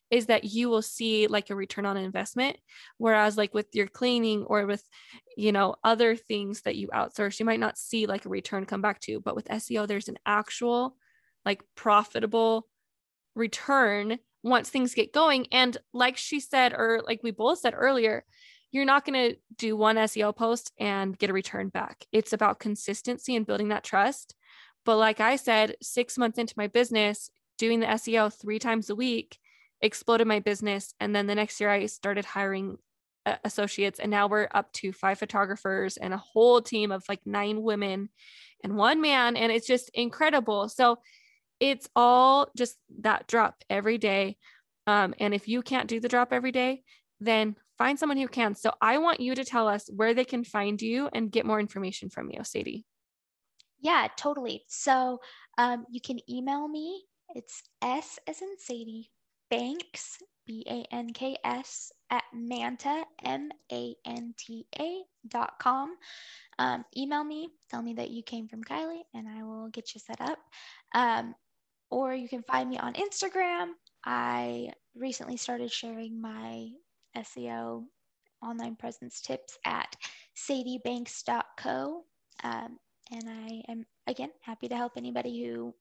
is 0.09 0.25
that 0.25 0.43
you 0.43 0.69
will 0.69 0.81
see 0.81 1.27
like 1.27 1.51
a 1.51 1.55
return 1.55 1.85
on 1.85 1.95
investment. 1.95 2.57
Whereas 2.97 3.37
like 3.37 3.53
with 3.53 3.67
your 3.73 3.85
cleaning 3.85 4.43
or 4.45 4.65
with, 4.65 4.81
you 5.37 5.51
know, 5.51 5.75
other 5.83 6.15
things 6.15 6.63
that 6.63 6.77
you 6.77 6.87
outsource, 6.87 7.39
you 7.39 7.45
might 7.45 7.59
not 7.59 7.77
see 7.77 8.07
like 8.07 8.25
a 8.25 8.29
return 8.29 8.65
come 8.65 8.81
back 8.81 8.99
to. 9.01 9.19
But 9.19 9.35
with 9.35 9.47
SEO, 9.47 9.87
there's 9.87 10.09
an 10.09 10.17
actual 10.25 10.95
like 11.45 11.61
profitable 11.75 12.67
return 13.35 14.17
once 14.41 14.71
things 14.71 14.95
get 14.95 15.13
going. 15.13 15.45
And 15.51 15.77
like 15.93 16.17
she 16.17 16.39
said, 16.39 16.73
or 16.73 17.03
like 17.05 17.21
we 17.21 17.29
both 17.29 17.59
said 17.59 17.75
earlier, 17.77 18.25
you're 18.71 18.85
not 18.85 19.05
going 19.05 19.31
to 19.31 19.37
do 19.55 19.77
one 19.77 19.95
SEO 19.95 20.35
post 20.35 20.71
and 20.79 21.17
get 21.17 21.29
a 21.29 21.33
return 21.33 21.69
back. 21.69 22.05
It's 22.11 22.33
about 22.33 22.59
consistency 22.59 23.35
and 23.35 23.45
building 23.45 23.69
that 23.69 23.83
trust. 23.83 24.35
But 24.85 24.97
like 24.97 25.19
I 25.19 25.35
said, 25.35 25.75
six 25.81 26.17
months 26.17 26.37
into 26.37 26.53
my 26.57 26.67
business, 26.67 27.29
doing 27.57 27.79
the 27.79 27.87
SEO 27.87 28.33
three 28.33 28.59
times 28.59 28.89
a 28.89 28.95
week 28.95 29.37
exploded 29.81 30.27
my 30.27 30.39
business. 30.39 30.93
And 30.99 31.15
then 31.15 31.27
the 31.27 31.35
next 31.35 31.59
year, 31.59 31.69
I 31.69 31.85
started 31.85 32.25
hiring 32.25 32.77
uh, 33.25 33.35
associates, 33.43 33.99
and 33.99 34.11
now 34.11 34.27
we're 34.27 34.47
up 34.53 34.71
to 34.73 34.91
five 34.91 35.19
photographers 35.19 35.97
and 35.97 36.13
a 36.13 36.17
whole 36.17 36.61
team 36.61 36.91
of 36.91 37.03
like 37.09 37.19
nine 37.25 37.61
women 37.61 38.09
and 38.63 38.75
one 38.75 39.01
man. 39.01 39.35
And 39.35 39.51
it's 39.51 39.67
just 39.67 39.89
incredible. 39.93 40.69
So 40.69 40.99
it's 41.59 41.89
all 41.95 42.49
just 42.55 42.77
that 43.01 43.27
drop 43.27 43.63
every 43.69 43.97
day. 43.97 44.37
Um, 44.85 45.13
and 45.19 45.33
if 45.33 45.47
you 45.47 45.61
can't 45.61 45.89
do 45.89 45.99
the 45.99 46.07
drop 46.07 46.31
every 46.31 46.51
day, 46.51 46.83
then 47.19 47.55
find 47.77 47.97
someone 47.97 48.17
who 48.17 48.27
can. 48.27 48.55
So 48.55 48.71
I 48.81 48.97
want 48.97 49.19
you 49.19 49.35
to 49.35 49.45
tell 49.45 49.67
us 49.67 49.89
where 49.93 50.13
they 50.13 50.25
can 50.25 50.43
find 50.43 50.81
you 50.81 51.09
and 51.13 51.31
get 51.31 51.45
more 51.45 51.59
information 51.59 52.09
from 52.09 52.29
you, 52.31 52.43
Sadie. 52.43 52.85
Yeah, 53.79 54.07
totally. 54.17 54.63
So 54.67 55.19
um, 55.57 55.85
you 55.91 56.01
can 56.01 56.19
email 56.29 56.67
me. 56.67 57.03
It's 57.35 57.61
S 57.81 58.17
as 58.27 58.41
in 58.41 58.57
Sadie 58.57 59.11
Banks, 59.49 60.17
B 60.45 60.65
A 60.67 60.85
N 60.93 61.11
K 61.13 61.37
S, 61.43 61.91
at 62.09 62.23
Manta, 62.33 63.05
M 63.23 63.49
A 63.71 63.95
N 64.05 64.33
T 64.37 64.65
A 64.79 65.01
dot 65.27 65.53
com. 65.59 65.95
Um, 66.57 66.85
email 66.95 67.23
me, 67.23 67.49
tell 67.69 67.81
me 67.81 67.93
that 67.95 68.09
you 68.09 68.23
came 68.23 68.47
from 68.47 68.63
Kylie, 68.63 69.01
and 69.13 69.27
I 69.27 69.43
will 69.43 69.69
get 69.69 69.93
you 69.93 69.99
set 69.99 70.21
up. 70.21 70.39
Um, 70.95 71.35
or 71.89 72.13
you 72.13 72.27
can 72.27 72.43
find 72.43 72.69
me 72.69 72.77
on 72.77 72.93
Instagram. 72.93 73.71
I 74.03 74.71
recently 74.95 75.37
started 75.37 75.71
sharing 75.71 76.19
my 76.19 76.69
SEO 77.15 77.85
online 78.43 78.75
presence 78.75 79.21
tips 79.21 79.57
at 79.65 79.95
sadiebanks.co. 80.35 82.03
Um, 82.43 82.79
and 83.11 83.23
I 83.27 83.63
am, 83.71 83.85
again, 84.05 84.31
happy 84.41 84.67
to 84.67 84.75
help 84.75 84.93
anybody 84.95 85.43
who 85.43 85.73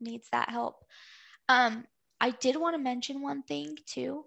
needs 0.00 0.28
that 0.32 0.50
help. 0.50 0.84
Um, 1.48 1.84
I 2.20 2.30
did 2.30 2.56
want 2.56 2.74
to 2.74 2.82
mention 2.82 3.22
one 3.22 3.42
thing 3.42 3.76
too 3.86 4.24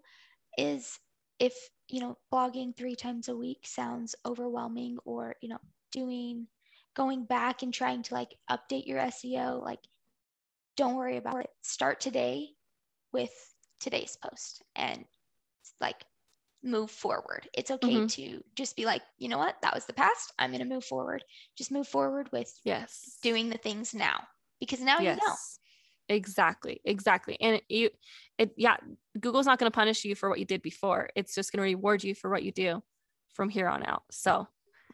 is 0.58 1.00
if, 1.40 1.54
you 1.90 2.00
know, 2.00 2.18
blogging 2.32 2.76
three 2.76 2.96
times 2.96 3.28
a 3.28 3.36
week 3.36 3.66
sounds 3.66 4.16
overwhelming 4.26 4.98
or, 5.06 5.36
you 5.42 5.50
know, 5.50 5.60
doing, 5.92 6.48
going 6.96 7.26
back 7.26 7.64
and 7.64 7.74
trying 7.74 8.04
to 8.04 8.14
like 8.14 8.36
update 8.50 8.88
your 8.88 9.00
SEO, 9.00 9.62
like 9.62 9.80
don't 10.76 10.96
worry 10.96 11.18
about 11.18 11.42
it. 11.42 11.50
Start 11.62 12.00
today 12.00 12.50
with 13.12 13.32
today's 13.80 14.18
post 14.24 14.64
and 14.76 15.06
like 15.80 16.04
move 16.64 16.90
forward. 16.90 17.48
It's 17.54 17.72
okay 17.72 17.96
mm-hmm. 17.96 18.06
to 18.08 18.44
just 18.56 18.76
be 18.76 18.86
like, 18.86 19.02
you 19.18 19.30
know 19.30 19.38
what, 19.38 19.56
that 19.62 19.74
was 19.74 19.86
the 19.86 19.94
past. 19.94 20.34
I'm 20.40 20.52
going 20.52 20.64
to 20.64 20.74
move 20.74 20.86
forward. 20.86 21.24
Just 21.58 21.72
move 21.72 21.88
forward 21.88 22.30
with 22.32 22.54
yes, 22.64 23.18
doing 23.22 23.50
the 23.50 23.58
things 23.58 23.94
now 23.94 24.22
because 24.60 24.80
now 24.80 25.00
yes. 25.00 25.20
you 25.22 25.28
know. 25.28 25.36
Exactly. 26.10 26.82
Exactly. 26.84 27.38
And 27.40 27.56
it, 27.56 27.64
you, 27.70 27.90
it, 28.38 28.54
yeah, 28.58 28.78
Google's 29.20 29.46
not 29.46 29.60
going 29.60 29.72
to 29.72 29.76
punish 29.76 30.04
you 30.04 30.16
for 30.16 30.30
what 30.30 30.40
you 30.40 30.46
did 30.46 30.62
before. 30.62 31.10
It's 31.16 31.36
just 31.36 31.52
going 31.52 31.60
to 31.60 31.76
reward 31.76 32.04
you 32.04 32.14
for 32.16 32.30
what 32.30 32.44
you 32.44 32.52
do 32.52 32.84
from 33.34 33.50
here 33.50 33.68
on 33.68 33.86
out. 33.86 34.04
So 34.12 34.48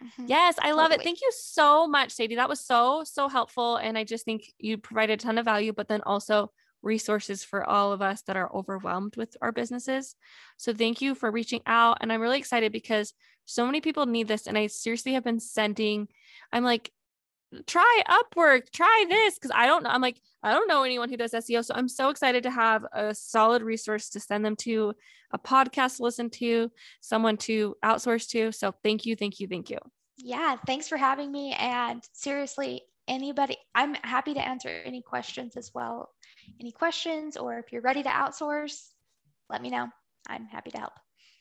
Mm-hmm. 0.03 0.25
Yes, 0.27 0.55
I 0.61 0.71
love 0.71 0.91
it. 0.91 1.01
Thank 1.03 1.21
you 1.21 1.31
so 1.33 1.87
much, 1.87 2.11
Sadie. 2.11 2.35
That 2.35 2.49
was 2.49 2.61
so, 2.61 3.03
so 3.03 3.27
helpful. 3.27 3.75
And 3.77 3.97
I 3.97 4.03
just 4.03 4.25
think 4.25 4.53
you 4.57 4.77
provided 4.77 5.19
a 5.19 5.23
ton 5.23 5.37
of 5.37 5.45
value, 5.45 5.73
but 5.73 5.87
then 5.87 6.01
also 6.05 6.51
resources 6.81 7.43
for 7.43 7.67
all 7.67 7.91
of 7.91 8.01
us 8.01 8.21
that 8.23 8.37
are 8.37 8.53
overwhelmed 8.53 9.15
with 9.15 9.35
our 9.41 9.51
businesses. 9.51 10.15
So 10.57 10.73
thank 10.73 11.01
you 11.01 11.15
for 11.15 11.31
reaching 11.31 11.61
out. 11.65 11.97
And 12.01 12.11
I'm 12.11 12.21
really 12.21 12.39
excited 12.39 12.71
because 12.71 13.13
so 13.45 13.65
many 13.65 13.81
people 13.81 14.05
need 14.05 14.27
this. 14.27 14.47
And 14.47 14.57
I 14.57 14.67
seriously 14.67 15.13
have 15.13 15.23
been 15.23 15.39
sending, 15.39 16.07
I'm 16.51 16.63
like, 16.63 16.91
try 17.65 18.03
Upwork, 18.07 18.71
try 18.71 19.05
this. 19.09 19.37
Cause 19.39 19.51
I 19.53 19.65
don't 19.65 19.83
know. 19.83 19.89
I'm 19.89 20.01
like, 20.01 20.21
I 20.43 20.53
don't 20.53 20.67
know 20.67 20.83
anyone 20.83 21.09
who 21.09 21.17
does 21.17 21.31
SEO. 21.31 21.65
So 21.65 21.73
I'm 21.75 21.89
so 21.89 22.09
excited 22.09 22.43
to 22.43 22.51
have 22.51 22.85
a 22.93 23.13
solid 23.13 23.61
resource 23.61 24.09
to 24.09 24.19
send 24.19 24.45
them 24.45 24.55
to, 24.57 24.93
a 25.31 25.39
podcast 25.39 25.97
to 25.97 26.03
listen 26.03 26.29
to, 26.29 26.71
someone 27.01 27.37
to 27.37 27.75
outsource 27.83 28.27
to. 28.29 28.51
So 28.51 28.73
thank 28.83 29.05
you, 29.05 29.15
thank 29.15 29.39
you, 29.39 29.47
thank 29.47 29.69
you. 29.69 29.79
Yeah, 30.17 30.57
thanks 30.65 30.87
for 30.87 30.97
having 30.97 31.31
me. 31.31 31.53
And 31.57 32.03
seriously, 32.13 32.81
anybody, 33.09 33.57
I'm 33.75 33.95
happy 33.95 34.33
to 34.35 34.39
answer 34.39 34.69
any 34.85 35.01
questions 35.01 35.57
as 35.57 35.71
well. 35.73 36.09
Any 36.61 36.71
questions, 36.71 37.35
or 37.35 37.57
if 37.57 37.73
you're 37.73 37.81
ready 37.81 38.03
to 38.03 38.09
outsource, 38.09 38.89
let 39.49 39.61
me 39.61 39.69
know. 39.69 39.89
I'm 40.27 40.45
happy 40.45 40.71
to 40.71 40.77
help. 40.77 40.93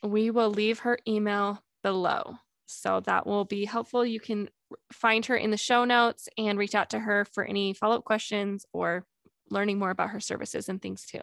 We 0.03 0.31
will 0.31 0.49
leave 0.49 0.79
her 0.79 0.97
email 1.07 1.63
below. 1.83 2.35
So 2.65 2.99
that 3.01 3.25
will 3.25 3.45
be 3.45 3.65
helpful. 3.65 4.05
You 4.05 4.19
can 4.19 4.49
find 4.91 5.25
her 5.27 5.35
in 5.35 5.51
the 5.51 5.57
show 5.57 5.85
notes 5.85 6.27
and 6.37 6.59
reach 6.59 6.75
out 6.75 6.89
to 6.91 6.99
her 6.99 7.25
for 7.25 7.43
any 7.43 7.73
follow 7.73 7.97
up 7.97 8.05
questions 8.05 8.65
or 8.73 9.05
learning 9.49 9.79
more 9.79 9.89
about 9.89 10.11
her 10.11 10.19
services 10.19 10.69
and 10.69 10.81
things 10.81 11.05
too. 11.05 11.21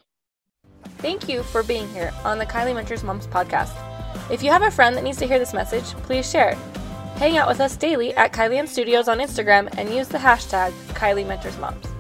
Thank 0.98 1.28
you 1.28 1.42
for 1.42 1.62
being 1.62 1.88
here 1.90 2.12
on 2.24 2.38
the 2.38 2.46
Kylie 2.46 2.74
Mentors 2.74 3.04
Moms 3.04 3.26
podcast. 3.28 3.74
If 4.30 4.42
you 4.42 4.50
have 4.50 4.62
a 4.62 4.70
friend 4.70 4.96
that 4.96 5.04
needs 5.04 5.18
to 5.18 5.26
hear 5.26 5.38
this 5.38 5.54
message, 5.54 5.84
please 6.02 6.28
share 6.28 6.50
it. 6.50 6.58
Hang 7.16 7.38
out 7.38 7.48
with 7.48 7.60
us 7.60 7.76
daily 7.76 8.14
at 8.14 8.34
Kylie 8.34 8.68
Studios 8.68 9.08
on 9.08 9.20
Instagram 9.20 9.72
and 9.78 9.88
use 9.88 10.06
the 10.06 10.18
hashtag 10.18 10.70
Kylie 10.92 11.26
Mentors 11.26 11.56
Moms. 11.56 11.95